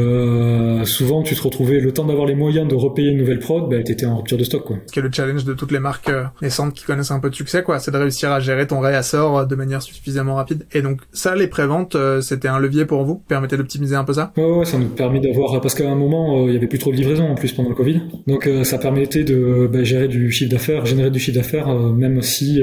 [0.86, 3.82] souvent, tu te retrouvais le temps d'avoir les moyens de repayer une nouvelle prod, bah,
[3.82, 4.78] t'étais en rupture de stock, quoi.
[4.92, 7.78] Ce le challenge de toutes les marques naissantes qui connaissent un peu de succès, quoi,
[7.78, 10.66] c'est de réussir à gérer ton réassort de manière suffisamment rapide.
[10.72, 13.22] Et donc, ça, les préventes, c'était un levier pour vous?
[13.26, 14.32] Permettait d'optimiser un peu ça?
[14.36, 16.78] Ouais, ouais, ça nous permet d'avoir parce qu'à un moment euh, il y avait plus
[16.78, 20.08] trop de livraison en plus pendant le Covid, donc euh, ça permettait de bah, gérer
[20.08, 22.60] du chiffre d'affaires, générer du chiffre d'affaires euh, même si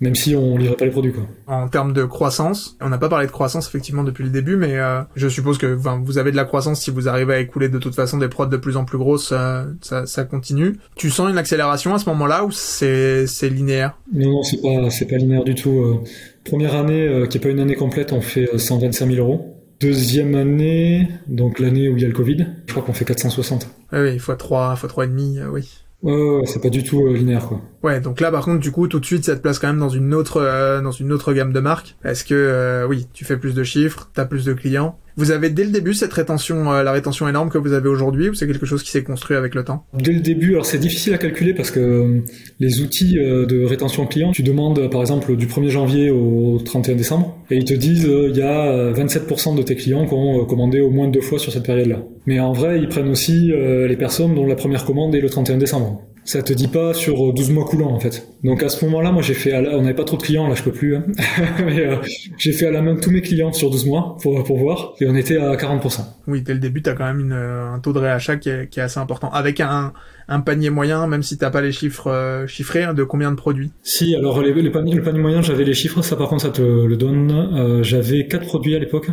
[0.00, 1.26] même si on livrait pas les produits quoi.
[1.46, 4.76] En termes de croissance, on n'a pas parlé de croissance effectivement depuis le début, mais
[5.14, 7.94] je suppose que vous avez de la croissance si vous arrivez à écouler de toute
[7.94, 9.32] façon des prods de plus en plus grosses,
[9.80, 10.76] ça, ça continue.
[10.96, 13.98] Tu sens une accélération à ce moment-là ou c'est c'est linéaire?
[14.12, 16.00] Non, non, c'est pas c'est pas linéaire du tout.
[16.44, 19.59] Première année, qui est pas une année complète, on fait 125 000 euros.
[19.80, 23.66] Deuxième année, donc l'année où il y a le Covid, je crois qu'on fait 460.
[23.94, 25.70] Oui, fois 3, fois 3 et demi, euh, oui.
[26.02, 27.62] Ouais, ouais, c'est pas du tout euh, linéaire quoi.
[27.82, 29.78] Ouais, donc là par contre du coup tout de suite ça te place quand même
[29.78, 33.38] dans une autre euh, dans une autre gamme de marques parce que oui, tu fais
[33.38, 36.82] plus de chiffres, t'as plus de clients vous avez dès le début cette rétention, euh,
[36.82, 39.54] la rétention énorme que vous avez aujourd'hui, ou c'est quelque chose qui s'est construit avec
[39.54, 39.84] le temps?
[39.92, 42.20] Dès le début, alors c'est difficile à calculer parce que euh,
[42.58, 46.94] les outils euh, de rétention client, tu demandes par exemple du 1er janvier au 31
[46.94, 50.80] décembre, et ils te disent il y a 27% de tes clients qui ont commandé
[50.80, 52.02] au moins deux fois sur cette période-là.
[52.24, 55.58] Mais en vrai, ils prennent aussi les personnes dont la première commande est le 31
[55.58, 58.28] décembre ça te dit pas sur 12 mois coulants en fait.
[58.44, 59.76] Donc à ce moment-là, moi j'ai fait, à la...
[59.76, 61.04] on n'avait pas trop de clients là, je peux plus, hein.
[61.60, 61.96] euh,
[62.38, 65.06] j'ai fait à la main tous mes clients sur 12 mois pour pour voir, et
[65.06, 66.00] on était à 40%.
[66.26, 68.80] Oui, dès le début, t'as quand même une, un taux de réachat qui est, qui
[68.80, 69.92] est assez important, avec un,
[70.28, 73.36] un panier moyen, même si t'as pas les chiffres euh, chiffrés, hein, de combien de
[73.36, 73.72] produits?
[73.82, 76.50] Si, alors les, les paniers, le panier moyen, j'avais les chiffres, ça par contre ça
[76.50, 77.30] te le donne.
[77.30, 79.10] Euh, j'avais quatre produits à l'époque.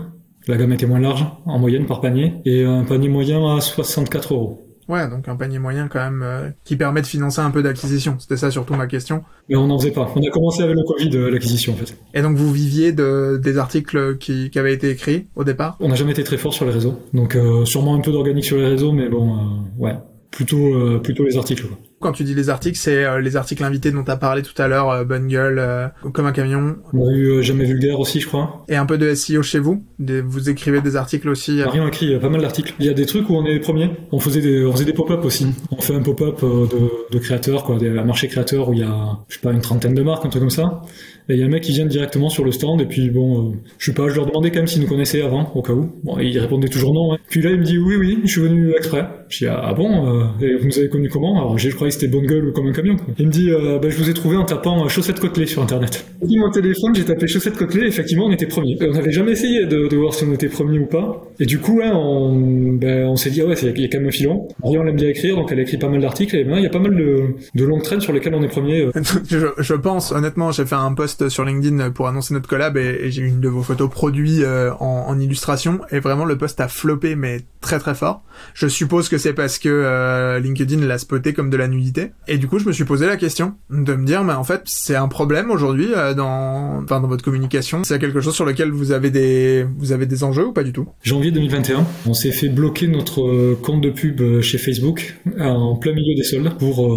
[0.47, 4.33] La gamme était moins large en moyenne par panier et un panier moyen à 64
[4.33, 4.66] euros.
[4.87, 8.15] Ouais, donc un panier moyen quand même euh, qui permet de financer un peu d'acquisition.
[8.19, 9.23] C'était ça surtout ma question.
[9.49, 10.11] Mais on n'en faisait pas.
[10.15, 11.97] On a commencé avec le Covid euh, l'acquisition en fait.
[12.13, 15.77] Et donc vous viviez de, des articles qui, qui avaient été écrits au départ?
[15.79, 16.99] On n'a jamais été très fort sur les réseaux.
[17.13, 19.95] Donc euh, sûrement un peu d'organique sur les réseaux, mais bon, ouais,
[20.31, 21.67] plutôt plutôt les articles.
[21.67, 21.77] Quoi.
[21.99, 24.59] Quand tu dis les articles, c'est euh, les articles invités dont tu as parlé tout
[24.61, 26.75] à l'heure, euh, Bonne Gueule, euh, Comme un camion.
[26.93, 28.63] On a eu Jamais vulgaire aussi, je crois.
[28.67, 32.19] Et un peu de SEO chez vous Vous écrivez des articles aussi On a écrit
[32.19, 32.75] pas mal d'articles.
[32.79, 33.89] Il y a des trucs où on est premier.
[34.11, 35.47] On faisait des, on faisait des pop-up aussi.
[35.71, 39.17] On fait un pop-up de, de créateurs, quoi, des marchés créateurs où il y a,
[39.27, 40.81] je sais pas, une trentaine de marques, un truc comme ça.
[41.29, 43.49] Et il y a un mec qui vient directement sur le stand et puis bon,
[43.49, 45.73] euh, je sais pas, je leur demandais quand même s'ils nous connaissaient avant, au cas
[45.73, 45.91] où.
[46.03, 47.13] Bon, il répondait toujours non.
[47.13, 47.17] Hein.
[47.29, 49.05] Puis là, il me dit oui, oui, je suis venu exprès.
[49.27, 51.37] Je dis ah bon, euh, et vous nous avez connu comment?
[51.37, 52.95] Alors je croyais que c'était bonne gueule ou comme un camion.
[53.19, 56.05] Il me dit euh, bah, je vous ai trouvé en tapant chaussettes côtelées sur internet.
[56.21, 58.77] J'ai mon téléphone, j'ai tapé chaussettes côtelées, effectivement on était premier.
[58.81, 61.23] On n'avait jamais essayé de, de, voir si on était premier ou pas.
[61.39, 63.99] Et du coup, hein, on, ben, on s'est dit ah ouais, il y a quand
[63.99, 64.47] même un filon.
[64.63, 66.67] Marion aime bien écrire, donc elle a écrit pas mal d'articles et maintenant il y
[66.67, 68.87] a pas mal de, de longues traînes sur lesquelles on est premier.
[69.29, 73.11] je, je pense honnêtement, j'ai fait un post sur LinkedIn pour annoncer notre collab et,
[73.11, 75.79] j'ai une de vos photos produits euh, en, illustration.
[75.91, 78.23] Et vraiment le post a floppé mais très très fort.
[78.53, 82.11] Je suppose que c'est parce que euh, LinkedIn l'a spoté comme de la nudité.
[82.27, 84.61] Et du coup je me suis posé la question de me dire mais en fait
[84.65, 87.81] c'est un problème aujourd'hui euh, dans enfin dans votre communication.
[87.83, 90.73] C'est quelque chose sur lequel vous avez des vous avez des enjeux ou pas du
[90.73, 90.87] tout?
[91.03, 96.15] Janvier 2021 on s'est fait bloquer notre compte de pub chez Facebook en plein milieu
[96.15, 96.87] des soldes pour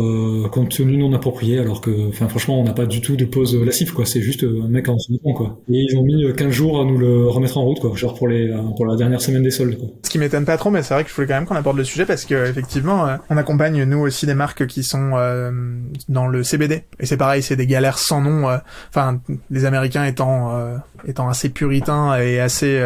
[0.51, 3.93] contenu non approprié alors que enfin franchement on n'a pas du tout de pause lascive
[3.93, 4.97] quoi c'est juste un mec en
[5.35, 5.59] quoi.
[5.69, 8.15] Et ils ont mis 15 euh, jours à nous le remettre en route, quoi, genre
[8.15, 9.79] pour les euh, pour la dernière semaine des soldes.
[9.79, 9.89] Quoi.
[10.03, 11.77] Ce qui m'étonne pas trop, mais c'est vrai que je voulais quand même qu'on aborde
[11.77, 15.11] le sujet parce que effectivement, euh, on accompagne nous aussi des marques qui sont
[16.09, 16.85] dans le CBD.
[16.99, 18.49] Et c'est pareil, c'est des galères sans nom.
[18.89, 19.21] Enfin,
[19.51, 20.53] les Américains étant
[21.07, 22.81] étant assez puritains et assez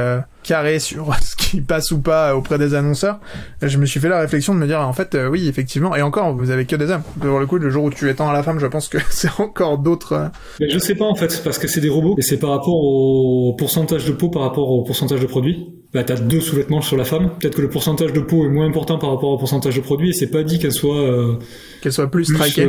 [0.45, 3.19] carré sur ce qui passe ou pas auprès des annonceurs,
[3.61, 6.03] je me suis fait la réflexion de me dire en fait euh, oui effectivement et
[6.03, 7.03] encore vous avez que des hommes.
[7.21, 9.41] Pour le coup le jour où tu étends à la femme, je pense que c'est
[9.41, 10.13] encore d'autres.
[10.13, 10.29] Euh,
[10.61, 12.75] Mais je sais pas en fait parce que c'est des robots et c'est par rapport
[12.75, 15.67] au pourcentage de peau par rapport au pourcentage de produit.
[15.95, 17.31] Bah t'as deux sous-vêtements sur la femme.
[17.39, 20.11] Peut-être que le pourcentage de peau est moins important par rapport au pourcentage de produit
[20.11, 21.35] et c'est pas dit qu'elle soit euh,
[21.81, 22.69] qu'elle soit plus, traquée.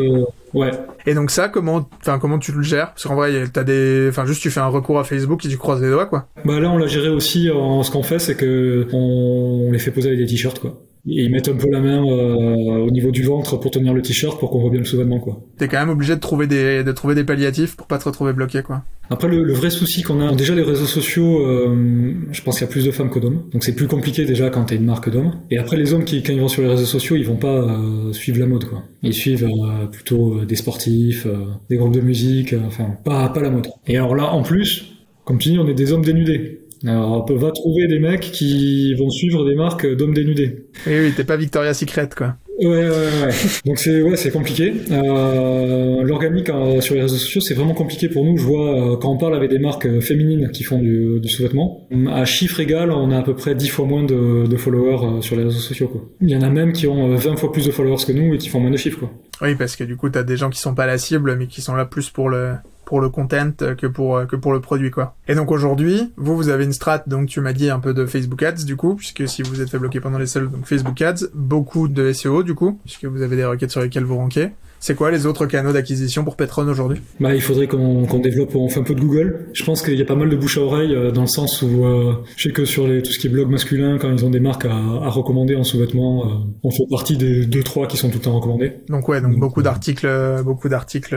[0.53, 0.71] ouais.
[1.07, 2.89] Et donc ça comment enfin comment tu le gères?
[2.93, 5.57] Parce qu'en vrai t'as des enfin juste tu fais un recours à Facebook et tu
[5.57, 6.27] croises les doigts quoi.
[6.45, 10.09] Bah là on l'a géré aussi ce qu'on fait, c'est que on les fait poser
[10.09, 10.77] avec des t-shirts, quoi.
[11.07, 14.01] Et ils mettent un peu la main euh, au niveau du ventre pour tenir le
[14.01, 15.43] t-shirt pour qu'on voit bien le sous-vêtement, quoi.
[15.57, 18.33] T'es quand même obligé de trouver des de trouver des palliatifs pour pas te retrouver
[18.33, 18.83] bloqué, quoi.
[19.11, 22.69] Après, le, vrai souci qu'on a, déjà les réseaux sociaux, euh, je pense qu'il y
[22.69, 25.11] a plus de femmes que d'hommes, donc c'est plus compliqué déjà quand t'es une marque
[25.11, 25.33] d'hommes.
[25.51, 27.55] Et après, les hommes qui, quand ils vont sur les réseaux sociaux, ils vont pas
[27.55, 28.81] euh, suivre la mode, quoi.
[29.03, 29.47] Ils suivent
[29.91, 31.27] plutôt des sportifs,
[31.69, 33.67] des groupes de musique, enfin pas pas la mode.
[33.85, 36.61] Et alors là, en plus, comme tu dis, on est des hommes dénudés.
[36.85, 40.67] Alors, on va trouver des mecs qui vont suivre des marques d'hommes dénudés.
[40.87, 42.35] Oui, oui, t'es pas Victoria Secret, quoi.
[42.59, 43.33] Ouais, ouais, ouais.
[43.65, 44.73] Donc c'est ouais, c'est compliqué.
[44.89, 48.37] Euh, L'organique euh, sur les réseaux sociaux, c'est vraiment compliqué pour nous.
[48.37, 51.85] Je vois euh, quand on parle avec des marques féminines qui font du, du sous-vêtement,
[52.09, 55.35] à chiffre égal, on a à peu près 10 fois moins de, de followers sur
[55.35, 55.89] les réseaux sociaux.
[55.89, 56.05] Quoi.
[56.21, 58.37] Il y en a même qui ont 20 fois plus de followers que nous et
[58.37, 58.99] qui font moins de chiffres.
[58.99, 59.11] Quoi.
[59.41, 61.61] Oui, parce que du coup, t'as des gens qui sont pas la cible, mais qui
[61.61, 62.53] sont là plus pour le
[62.85, 65.15] pour le content que pour que pour le produit quoi.
[65.27, 68.05] Et donc aujourd'hui, vous vous avez une strat donc tu m'as dit un peu de
[68.05, 71.01] Facebook Ads du coup puisque si vous êtes fait bloquer pendant les soldes donc Facebook
[71.01, 74.51] Ads, beaucoup de SEO du coup puisque vous avez des requêtes sur lesquelles vous rankez.
[74.85, 77.01] C'est quoi les autres canaux d'acquisition pour Petron aujourd'hui?
[77.19, 79.47] Bah, il faudrait qu'on développe, on fait un peu de Google.
[79.51, 81.63] Je pense qu'il y a pas mal de bouche à oreille euh, dans le sens
[81.63, 84.23] où euh, je sais que sur les, tout ce qui est blog masculin, quand ils
[84.23, 87.87] ont des marques à, à recommander en sous-vêtements, euh, on fait partie des deux trois
[87.87, 88.73] qui sont tout le temps recommandés.
[88.87, 90.07] Donc ouais, donc, beaucoup d'articles,
[90.43, 91.15] beaucoup d'articles.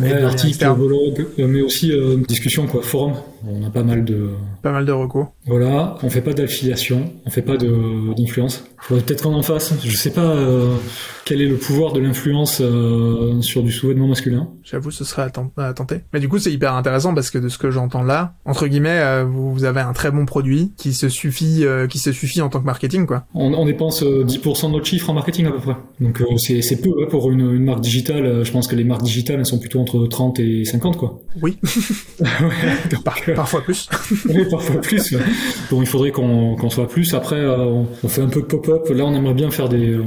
[0.00, 1.92] Ouais, articles, blog, mais aussi
[2.28, 3.14] discussion quoi, forum.
[3.44, 4.28] On a pas mal de
[4.62, 5.32] pas mal de recours.
[5.46, 8.64] Voilà, on fait pas d'affiliation, on fait pas d'influence.
[8.80, 9.74] Faudrait peut-être qu'on en fasse.
[9.84, 10.36] Je sais pas
[11.28, 13.07] quel est le pouvoir de l'influence euh,
[13.40, 14.48] sur du sous-vêtement masculin.
[14.62, 16.00] J'avoue, ce serait à, tenter.
[16.12, 19.00] Mais du coup, c'est hyper intéressant parce que de ce que j'entends là, entre guillemets,
[19.00, 22.48] euh, vous, avez un très bon produit qui se suffit, euh, qui se suffit en
[22.48, 23.24] tant que marketing, quoi.
[23.34, 25.76] On, dépense 10% de notre chiffre en marketing à peu près.
[26.00, 28.44] Donc c'est peu hein, pour une, marque digitale.
[28.44, 31.20] Je pense que les marques digitales elles sont plutôt entre 30 et 50, quoi.
[31.42, 31.58] Oui.
[33.34, 33.88] parfois plus.
[34.28, 35.14] oui, parfois plus.
[35.70, 37.14] Bon, il faudrait qu'on soit plus.
[37.14, 38.88] Après, on, on fait un peu de pop-up.
[38.90, 39.98] Là, on aimerait bien faire des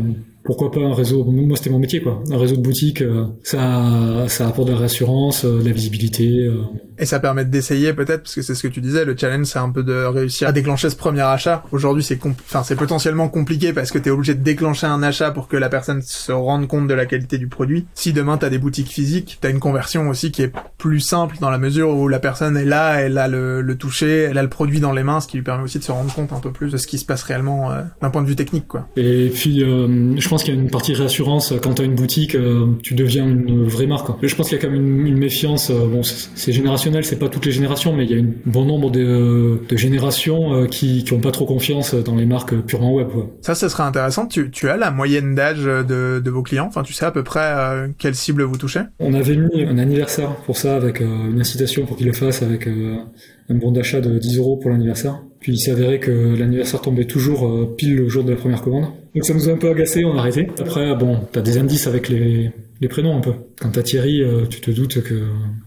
[0.43, 2.23] pourquoi pas un réseau moi c'était mon métier quoi.
[2.31, 6.45] Un réseau de boutiques euh, ça ça apporte de la réassurance euh, de la visibilité
[6.45, 6.61] euh.
[6.97, 9.59] et ça permet d'essayer peut-être parce que c'est ce que tu disais le challenge c'est
[9.59, 11.63] un peu de réussir à déclencher ce premier achat.
[11.71, 15.31] Aujourd'hui c'est enfin c'est potentiellement compliqué parce que tu es obligé de déclencher un achat
[15.31, 17.85] pour que la personne se rende compte de la qualité du produit.
[17.93, 21.01] Si demain tu as des boutiques physiques tu as une conversion aussi qui est plus
[21.01, 24.39] simple dans la mesure où la personne est là elle a le, le toucher elle
[24.39, 26.33] a le produit dans les mains ce qui lui permet aussi de se rendre compte
[26.33, 27.69] un peu plus de ce qui se passe réellement
[28.01, 28.87] d'un point de vue technique quoi.
[28.97, 31.53] Et puis je pense qu'il y a une partie réassurance.
[31.61, 34.07] Quand tu as une boutique, euh, tu deviens une vraie marque.
[34.21, 35.69] Je pense qu'il y a quand même une, méfiance.
[35.69, 38.63] Euh, bon, c'est générationnel, c'est pas toutes les générations, mais il y a un bon
[38.63, 43.09] nombre de, générations euh, qui n'ont pas trop confiance dans les marques purement web.
[43.41, 44.25] Ça, ça serait intéressant.
[44.25, 46.67] Tu, as la moyenne d'âge de, vos clients?
[46.67, 48.79] Enfin, tu sais à peu près quelle cible vous touchez?
[48.99, 52.67] On avait mis un anniversaire pour ça, avec une incitation pour qu'ils le fassent, avec
[52.67, 55.21] un bon d'achat de 10 euros pour l'anniversaire.
[55.41, 58.85] Puis il s'est avéré que l'anniversaire tombait toujours pile le jour de la première commande.
[59.13, 60.47] Donc ça nous a un peu agacé, on a arrêté.
[60.59, 62.51] Après, bon, t'as des indices avec les,
[62.81, 63.33] les prénoms un peu.
[63.59, 65.21] Quand t'as Thierry, euh, tu te doutes que...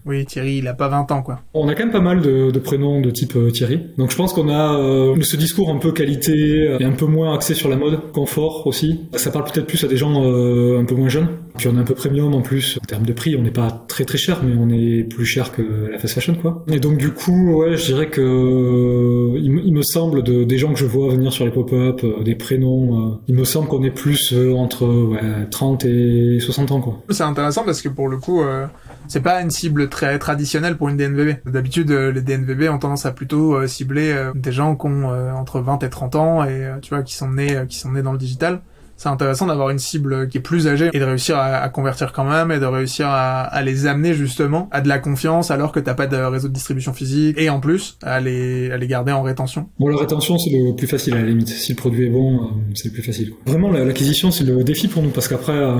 [0.05, 1.41] Oui, Thierry, il a pas 20 ans, quoi.
[1.53, 3.79] On a quand même pas mal de, de prénoms de type euh, Thierry.
[3.97, 7.05] Donc je pense qu'on a euh, ce discours un peu qualité euh, et un peu
[7.05, 8.99] moins axé sur la mode, confort aussi.
[9.13, 11.29] Ça parle peut-être plus à des gens euh, un peu moins jeunes.
[11.57, 12.77] Puis on est un peu premium en plus.
[12.81, 15.51] En termes de prix, on n'est pas très très cher, mais on est plus cher
[15.51, 16.63] que la fast fashion, quoi.
[16.67, 20.73] Et donc du coup, ouais, je dirais que euh, il, me- semble de, des gens
[20.73, 23.83] que je vois venir sur les pop-up, euh, des prénoms, euh, il me semble qu'on
[23.83, 25.19] est plus entre ouais,
[25.51, 27.01] 30 et 60 ans, quoi.
[27.11, 28.65] C'est intéressant parce que pour le coup, euh,
[29.07, 31.37] c'est pas une cible très traditionnelle pour une DNVB.
[31.45, 35.89] D'habitude, les DNVB ont tendance à plutôt cibler des gens qui ont entre 20 et
[35.89, 38.61] 30 ans et tu vois qui sont nés qui sont nés dans le digital.
[38.97, 42.23] C'est intéressant d'avoir une cible qui est plus âgée et de réussir à, convertir quand
[42.23, 45.93] même et de réussir à, les amener justement à de la confiance alors que t'as
[45.95, 49.67] pas de réseau de distribution physique et en plus à les garder en rétention.
[49.79, 51.49] Bon, la rétention, c'est le plus facile à la limite.
[51.49, 53.33] Si le produit est bon, euh, c'est le plus facile.
[53.45, 55.75] Vraiment, la- l'acquisition, c'est le défi pour nous parce qu'après, euh,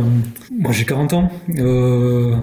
[0.51, 1.29] moi j'ai 40 ans.
[1.57, 2.35] Euh,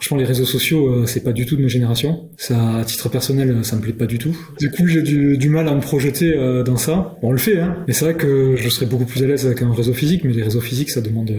[0.00, 2.30] franchement, les réseaux sociaux, euh, c'est pas du tout de ma génération.
[2.38, 4.34] Ça, à titre personnel, euh, ça me plaît pas du tout.
[4.58, 7.18] Du coup, j'ai du, du mal à me projeter euh, dans ça.
[7.20, 7.76] On le fait, hein.
[7.86, 10.32] Mais c'est vrai que je serais beaucoup plus à l'aise avec un réseau physique, mais
[10.32, 11.30] les réseaux physiques, ça demande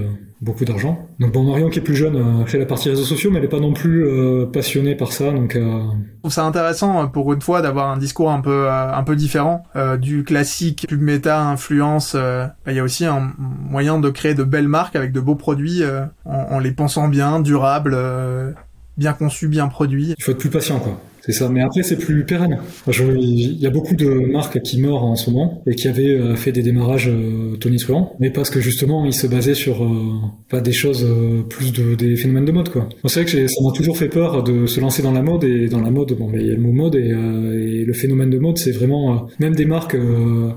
[0.42, 1.08] beaucoup d'argent.
[1.20, 3.46] Donc bon, Marion, qui est plus jeune, euh, fait la partie réseaux sociaux, mais elle
[3.46, 5.56] est pas non plus euh, passionnée par ça, donc.
[5.56, 5.82] Euh,
[6.16, 9.04] Je trouve ça intéressant euh, pour une fois d'avoir un discours un peu euh, un
[9.04, 12.14] peu différent euh, du classique pub méta influence.
[12.16, 15.20] euh, bah, Il y a aussi un moyen de créer de belles marques avec de
[15.20, 18.52] beaux produits euh, en, en les pensant bien, durables, euh,
[18.98, 20.16] bien conçus, bien produits.
[20.18, 21.00] Il faut être plus patient, quoi.
[21.22, 21.50] C'est ça.
[21.50, 22.58] Mais après, c'est plus pérenne.
[22.88, 26.36] Il y a beaucoup de marques qui meurent en ce moment et qui avaient euh,
[26.36, 29.90] fait des démarrages euh, tonitruants, mais parce que justement, ils se basaient sur euh,
[30.50, 31.06] pas des choses
[31.50, 32.90] plus de des phénomènes de mode, quoi.
[33.06, 35.68] C'est vrai que ça m'a toujours fait peur de se lancer dans la mode et
[35.68, 37.12] dans la mode, bon, mais il y a le mot mode et,
[37.86, 39.98] le phénomène de mode, c'est vraiment même des marques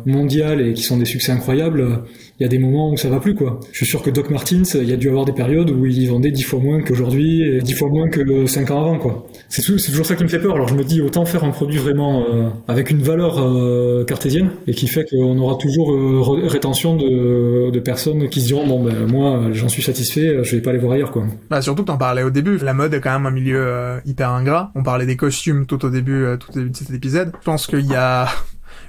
[0.07, 2.05] mondiales et qui sont des succès incroyables.
[2.41, 3.61] Il y a des moments où ça va plus quoi.
[3.71, 6.09] Je suis sûr que Doc Martens, il y a dû avoir des périodes où ils
[6.09, 9.27] vendaient dix fois moins qu'aujourd'hui et dix fois moins que cinq ans avant quoi.
[9.49, 10.55] C'est tou- c'est toujours ça qui me fait peur.
[10.55, 14.51] Alors je me dis autant faire un produit vraiment euh, avec une valeur euh, cartésienne
[14.67, 19.07] et qui fait qu'on aura toujours euh, rétention de, personnes qui se diront bon ben
[19.07, 21.27] moi j'en suis satisfait, je vais pas aller voir ailleurs quoi.
[21.51, 22.57] Bah, surtout que t'en parlais au début.
[22.59, 24.73] La mode est quand même un milieu hyper ingrat.
[24.75, 27.33] On parlait des costumes tout au début, tout au début de cet épisode.
[27.39, 28.27] Je pense qu'il y a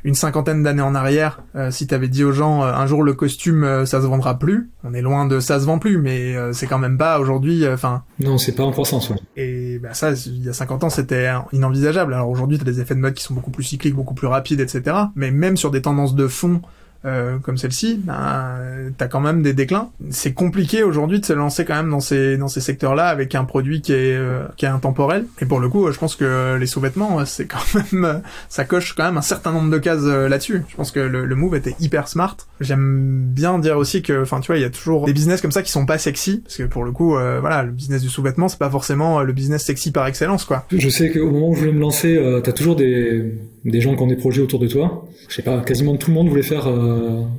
[0.06, 3.14] une cinquantaine d'années en arrière, euh, si t'avais dit aux gens euh, un jour le
[3.16, 6.36] costume euh, ça se vendra plus, on est loin de ça se vend plus, mais
[6.36, 7.68] euh, c'est quand même pas aujourd'hui.
[7.68, 9.10] Enfin, Non c'est pas en croissance.
[9.10, 9.18] Ouais.
[9.36, 12.14] et bah ça, il y a 50 ans, c'était inenvisageable.
[12.14, 14.60] Alors aujourd'hui, t'as des effets de mode qui sont beaucoup plus cycliques, beaucoup plus rapides,
[14.60, 14.96] etc.
[15.16, 16.62] Mais même sur des tendances de fond
[17.06, 18.58] euh, comme celle-ci, ben,
[18.98, 19.90] t'as quand même des déclins.
[20.10, 23.46] C'est compliqué aujourd'hui de se lancer quand même dans ces dans ces secteurs-là avec un
[23.46, 25.26] produit qui est euh, qui est intemporel.
[25.42, 28.14] Et pour le coup, euh, je pense que les sous-vêtements, euh, c'est quand même euh,
[28.50, 30.64] ça coche quand même un certain nombre de cases là-dessus.
[30.68, 32.36] Je pense que le, le move était hyper smart.
[32.62, 35.52] J'aime bien dire aussi que, enfin, tu vois, il y a toujours des business comme
[35.52, 38.10] ça qui sont pas sexy, parce que pour le coup, euh, voilà, le business du
[38.10, 40.66] sous-vêtement, c'est pas forcément le business sexy par excellence, quoi.
[40.72, 43.34] Je sais qu'au moment où je voulais me lancer, t'as toujours des,
[43.66, 45.08] des gens qui ont des projets autour de toi.
[45.28, 46.68] Je sais pas, quasiment tout le monde voulait faire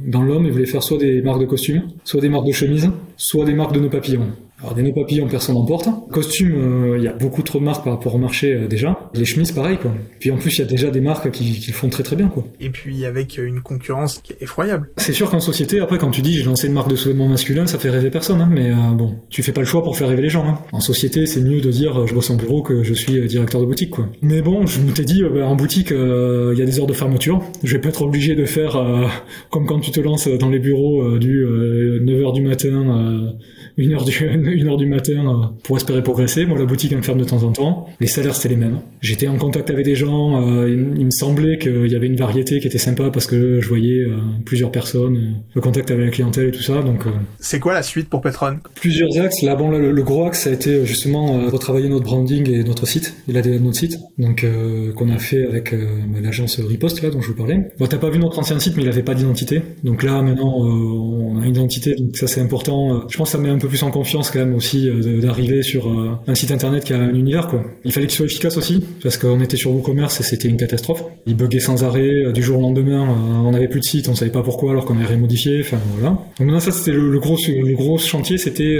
[0.06, 2.90] dans l'homme, il voulait faire soit des marques de costumes, soit des marques de chemises,
[3.16, 4.26] soit des marques de nœuds papillons.
[4.58, 5.88] Alors des nœuds papillons, personne n'en porte.
[6.10, 9.10] Costumes, euh, il y a beaucoup trop de marques par rapport au marché euh, déjà.
[9.14, 9.92] Les chemises, pareil quoi.
[10.18, 12.16] Puis en plus, il y a déjà des marques qui, qui le font très très
[12.16, 12.44] bien quoi.
[12.58, 14.88] Et puis avec une concurrence qui est effroyable.
[14.96, 17.66] C'est sûr qu'en société, après, quand tu dis j'ai lancé une marque de sous-vêtements masculins,
[17.66, 20.08] ça fait rêver personne, hein, mais euh, bon, tu fais pas le choix pour faire
[20.08, 20.46] rêver les gens.
[20.46, 20.58] Hein.
[20.72, 23.26] En société, c'est mieux de dire euh, je bosse en bureau que je suis euh,
[23.26, 24.08] directeur de boutique, quoi.
[24.22, 26.86] Mais bon, je m'étais dit, euh, bah, en boutique, euh, il y a des heures
[26.86, 27.42] de fermeture.
[27.62, 29.06] Je vais pas être obligé de faire euh,
[29.50, 33.34] comme quand tu te lances dans les bureaux euh, du 9h du matin,
[33.78, 36.46] euh, 1h du, 1 heure du matin euh, pour espérer progresser.
[36.46, 37.86] Moi, la boutique, elle me ferme de temps en temps.
[38.00, 38.80] Les salaires, c'était les mêmes.
[39.00, 42.16] J'étais en contact avec des gens, euh, il, il me semblait qu'il y avait une
[42.16, 46.10] variété qui était sympa parce que je voyais euh, plusieurs personnes, le contact avec la
[46.10, 46.82] clientèle et tout ça.
[46.82, 47.04] Donc,
[47.40, 48.56] C'est quoi la suite pour Petron?
[48.74, 49.42] plusieurs axes.
[49.42, 52.64] Là, bon, là, le, le gros axe, ça a été justement retravailler notre branding et
[52.64, 56.18] notre site, et l'ADN de notre site, donc euh, qu'on a fait avec euh, bah,
[56.22, 57.68] l'agence Riposte là dont je vous parlais.
[57.78, 59.62] Bon, t'as pas vu notre ancien site, mais il avait pas d'identité.
[59.84, 63.04] Donc là, maintenant, euh, on a une identité, donc ça c'est important.
[63.08, 65.62] Je pense que ça met un peu plus en confiance quand même aussi euh, d'arriver
[65.62, 67.62] sur euh, un site internet qui a un univers quoi.
[67.84, 71.04] Il fallait qu'il soit efficace aussi, parce qu'on était sur WooCommerce et c'était une catastrophe.
[71.26, 73.06] Il buguait sans arrêt, euh, du jour au lendemain,
[73.44, 75.60] on avait plus de site, on savait pas pourquoi alors qu'on avait remodifié.
[75.60, 76.10] Enfin voilà.
[76.10, 78.78] Donc maintenant ça c'était le, gros le gros chantier, c'était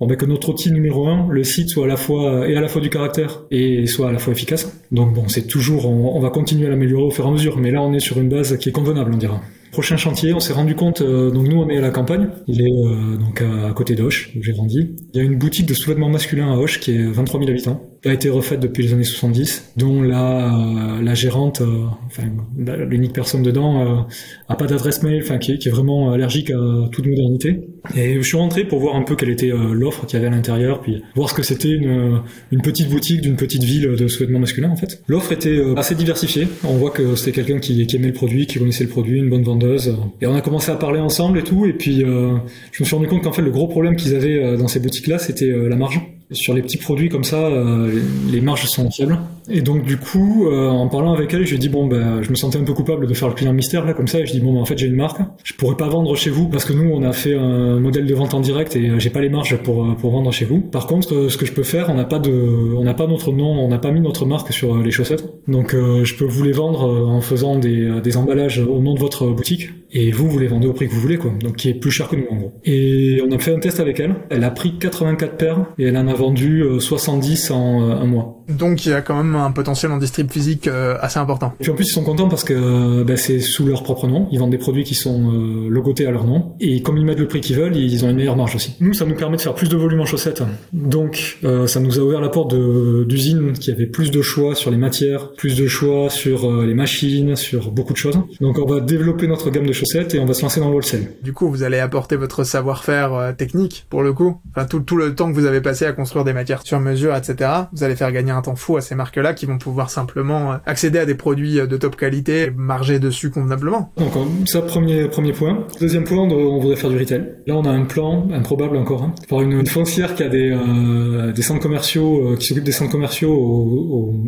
[0.00, 2.68] ben, que notre outil numéro un, le site soit à la fois et à la
[2.68, 4.80] fois du caractère et soit à la fois efficace.
[4.92, 7.70] Donc bon, c'est toujours, on va continuer à l'améliorer au fur et à mesure, mais
[7.70, 9.40] là on est sur une base qui est convenable, on dira.
[9.72, 12.60] Prochain chantier, on s'est rendu compte, euh, donc nous on est à la campagne, il
[12.60, 14.96] est euh, donc à, côté d'Auch, où j'ai grandi.
[15.14, 17.89] Il y a une boutique de sous-vêtements masculins à Auch qui est 23 000 habitants.
[18.04, 21.62] A été refaite depuis les années 70, dont la, la gérante,
[22.06, 22.22] enfin
[22.56, 24.06] l'unique personne dedans,
[24.48, 27.60] a pas d'adresse mail, enfin qui, est vraiment allergique à toute modernité.
[27.96, 30.34] Et je suis rentré pour voir un peu quelle était l'offre qu'il y avait à
[30.34, 34.38] l'intérieur, puis voir ce que c'était une, une petite boutique d'une petite ville de sous-vêtements
[34.38, 35.02] masculins en fait.
[35.06, 36.48] L'offre était assez diversifiée.
[36.64, 39.28] On voit que c'était quelqu'un qui, qui, aimait le produit, qui connaissait le produit, une
[39.28, 39.96] bonne vendeuse.
[40.20, 41.66] Et on a commencé à parler ensemble et tout.
[41.66, 42.36] Et puis euh,
[42.72, 44.80] je me suis rendu compte qu'en fait le gros problème qu'ils avaient euh, dans ces
[44.80, 46.00] boutiques-là, c'était euh, la marge.
[46.32, 49.18] Sur les petits produits comme ça, euh, les marges sont faibles.
[49.50, 52.34] Et donc du coup, euh, en parlant avec elle, j'ai dit bon ben, je me
[52.34, 54.20] sentais un peu coupable de faire le client mystère là comme ça.
[54.20, 56.30] Et je dis bon ben, en fait j'ai une marque, je pourrais pas vendre chez
[56.30, 59.10] vous parce que nous on a fait un modèle de vente en direct et j'ai
[59.10, 60.60] pas les marges pour pour vendre chez vous.
[60.60, 62.30] Par contre, ce que je peux faire, on n'a pas de,
[62.76, 65.24] on n'a pas notre nom, on n'a pas mis notre marque sur les chaussettes.
[65.48, 69.26] Donc je peux vous les vendre en faisant des, des emballages au nom de votre
[69.26, 71.32] boutique et vous vous les vendez au prix que vous voulez quoi.
[71.40, 72.52] Donc qui est plus cher que nous en gros.
[72.64, 74.14] Et on a fait un test avec elle.
[74.30, 78.06] Elle a pris 84 paires et elle en a vendu 70 euh, en euh, un
[78.06, 78.44] mois.
[78.48, 81.54] Donc il y a quand même un potentiel en distrib physique euh, assez important.
[81.60, 84.28] Et puis en plus ils sont contents parce que bah, c'est sous leur propre nom.
[84.30, 85.30] Ils vendent des produits qui sont
[85.68, 86.52] logotés à leur nom.
[86.60, 88.76] Et comme ils mettent le prix qu'ils veulent, ils ont une meilleure marge aussi.
[88.80, 90.42] Nous ça nous permet de faire plus de volume en chaussettes.
[90.72, 94.76] Donc ça nous a ouvert la porte d'usines qui avaient plus de choix sur les
[94.76, 98.18] matières, plus de choix sur les machines, sur beaucoup de choses.
[98.40, 100.74] Donc on va développer notre gamme de chaussettes et on va se lancer dans le
[100.74, 101.12] wholesale.
[101.22, 104.40] Du coup vous allez apporter votre savoir-faire technique pour le coup.
[104.50, 107.14] Enfin tout, tout le temps que vous avez passé à construire des matières sur mesure,
[107.16, 107.50] etc.
[107.72, 110.56] Vous allez faire gagner un temps fou à ces marques-là qui vont pouvoir simplement euh,
[110.66, 113.92] accéder à des produits euh, de top qualité et marger dessus convenablement.
[113.96, 114.12] Donc
[114.46, 115.66] ça, premier, premier point.
[115.80, 117.24] Deuxième point, on voudrait faire du retail.
[117.46, 121.32] Là, on a un plan improbable encore, hein, pour une, foncière qui a des, euh,
[121.32, 123.32] des centres commerciaux, qui s'occupe des centres commerciaux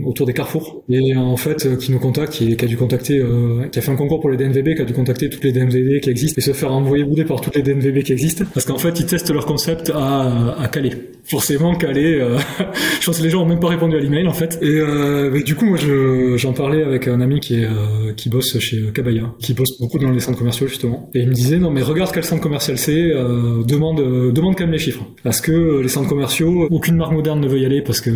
[0.04, 3.24] autour des carrefours, et en fait, qui nous contacte, qui, a dû contacter,
[3.72, 6.00] qui a fait un concours pour les DNVB, qui a dû contacter toutes les DNVB
[6.00, 8.78] qui existent et se faire envoyer bouder par toutes les DNVB qui existent, parce qu'en
[8.78, 10.92] fait, ils testent leur concept à, à Calais.
[11.24, 12.20] Forcément, Calais,
[13.00, 14.58] je pense que les gens ont même pas répondu à l'email en fait.
[14.82, 15.78] Euh, du coup, moi,
[16.36, 19.98] j'en parlais avec un ami qui est euh, qui bosse chez Cabaya, qui bosse beaucoup
[19.98, 21.10] dans les centres commerciaux justement.
[21.14, 24.64] Et il me disait non mais regarde quel centre commercial c'est, euh, demande demande quand
[24.64, 27.82] même les chiffres, parce que les centres commerciaux, aucune marque moderne ne veut y aller
[27.82, 28.10] parce que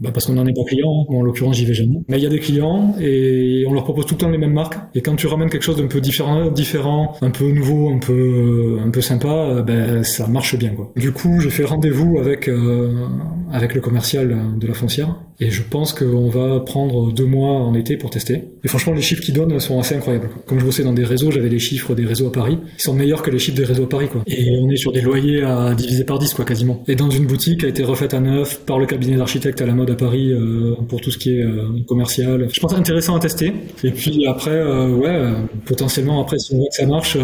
[0.00, 1.96] bah parce qu'on n'en est pas client, en l'occurrence j'y vais jamais.
[2.08, 4.52] Mais il y a des clients et on leur propose tout le temps les mêmes
[4.52, 4.76] marques.
[4.94, 8.78] Et quand tu ramènes quelque chose d'un peu différent, différent, un peu nouveau, un peu,
[8.84, 10.92] un peu sympa, ben ça marche bien quoi.
[10.96, 13.06] Du coup j'ai fait rendez-vous avec euh,
[13.52, 17.74] avec le commercial de la foncière et je pense qu'on va prendre deux mois en
[17.74, 18.44] été pour tester.
[18.62, 20.28] Et franchement les chiffres qu'ils donnent sont assez incroyables.
[20.46, 22.94] Comme je bossais dans des réseaux, j'avais les chiffres des réseaux à Paris, ils sont
[22.94, 24.22] meilleurs que les chiffres des réseaux à Paris quoi.
[24.26, 26.82] Et on est sur des loyers à diviser par 10 quoi quasiment.
[26.88, 29.66] Et dans une boutique qui a été refaite à neuf par le cabinet d'architecte à
[29.66, 32.48] la mode à Paris euh, pour tout ce qui est euh, commercial.
[32.52, 33.52] Je pense intéressant à tester.
[33.82, 35.32] Et puis après, euh, ouais,
[35.66, 37.16] potentiellement après si on voit que ça marche,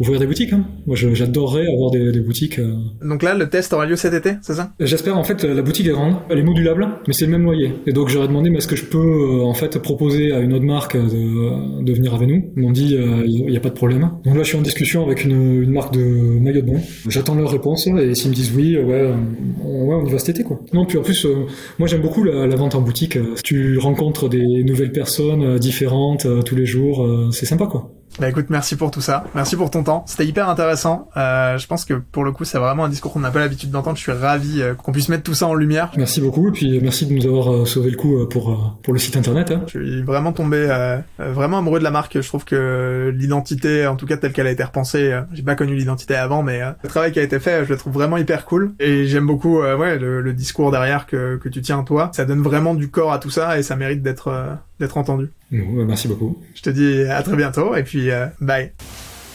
[0.00, 0.52] ouvrir des boutiques.
[0.52, 0.64] Hein.
[0.86, 2.60] Moi, j'adorerais avoir des, des boutiques.
[3.02, 4.72] Donc là, le test aura lieu cet été, c'est ça?
[4.80, 5.16] J'espère.
[5.16, 7.72] En fait, la boutique est grande, elle est modulable, mais c'est le même loyer.
[7.86, 10.64] Et donc j'aurais demandé, mais est-ce que je peux en fait proposer à une autre
[10.64, 12.52] marque de, de venir avec nous?
[12.56, 14.10] Ils m'ont dit, il n'y a pas de problème.
[14.24, 16.04] Donc là, je suis en discussion avec une, une marque de
[16.40, 16.80] maillot de bain.
[17.08, 19.10] J'attends leur réponse et s'ils me disent oui, ouais,
[19.64, 20.60] on, ouais, on y va cet été quoi.
[20.72, 21.26] Non, puis en plus,
[21.78, 23.18] moi j'aime beaucoup la, vente en boutique.
[23.44, 27.04] Tu rencontres des nouvelles personnes euh, différentes euh, tous les jours.
[27.04, 27.92] Euh, c'est sympa, quoi.
[28.18, 29.24] Bah écoute, merci pour tout ça.
[29.34, 30.04] Merci pour ton temps.
[30.06, 31.10] C'était hyper intéressant.
[31.18, 33.70] Euh, je pense que pour le coup, c'est vraiment un discours qu'on n'a pas l'habitude
[33.70, 33.98] d'entendre.
[33.98, 35.92] Je suis ravi euh, qu'on puisse mettre tout ça en lumière.
[35.98, 38.94] Merci beaucoup et puis merci de nous avoir euh, sauvé le coup euh, pour pour
[38.94, 39.50] le site internet.
[39.50, 39.62] Hein.
[39.66, 40.66] Je suis vraiment tombé
[41.18, 42.18] vraiment amoureux de la marque.
[42.18, 45.74] Je trouve que l'identité, en tout cas telle qu'elle a été repensée, j'ai pas connu
[45.74, 48.72] l'identité avant, mais le travail qui a été fait, je le trouve vraiment hyper cool.
[48.80, 52.10] Et j'aime beaucoup ouais le, le, discours derrière que que tu tiens toi.
[52.14, 55.30] Ça donne vraiment du corps à tout ça et ça mérite d'être d'être entendu.
[55.50, 56.42] Bah, merci beaucoup.
[56.54, 58.72] Je te dis à très bientôt et puis euh, bye.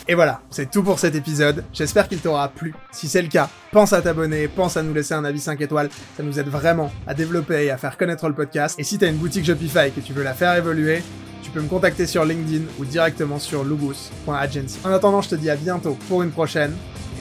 [0.07, 1.63] Et voilà, c'est tout pour cet épisode.
[1.73, 2.73] J'espère qu'il t'aura plu.
[2.91, 5.89] Si c'est le cas, pense à t'abonner, pense à nous laisser un avis 5 étoiles.
[6.17, 8.75] Ça nous aide vraiment à développer et à faire connaître le podcast.
[8.79, 11.03] Et si t'as une boutique Shopify et que tu veux la faire évoluer,
[11.43, 14.79] tu peux me contacter sur LinkedIn ou directement sur lugus.agency.
[14.83, 16.73] En attendant, je te dis à bientôt pour une prochaine.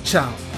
[0.05, 0.50] Ciao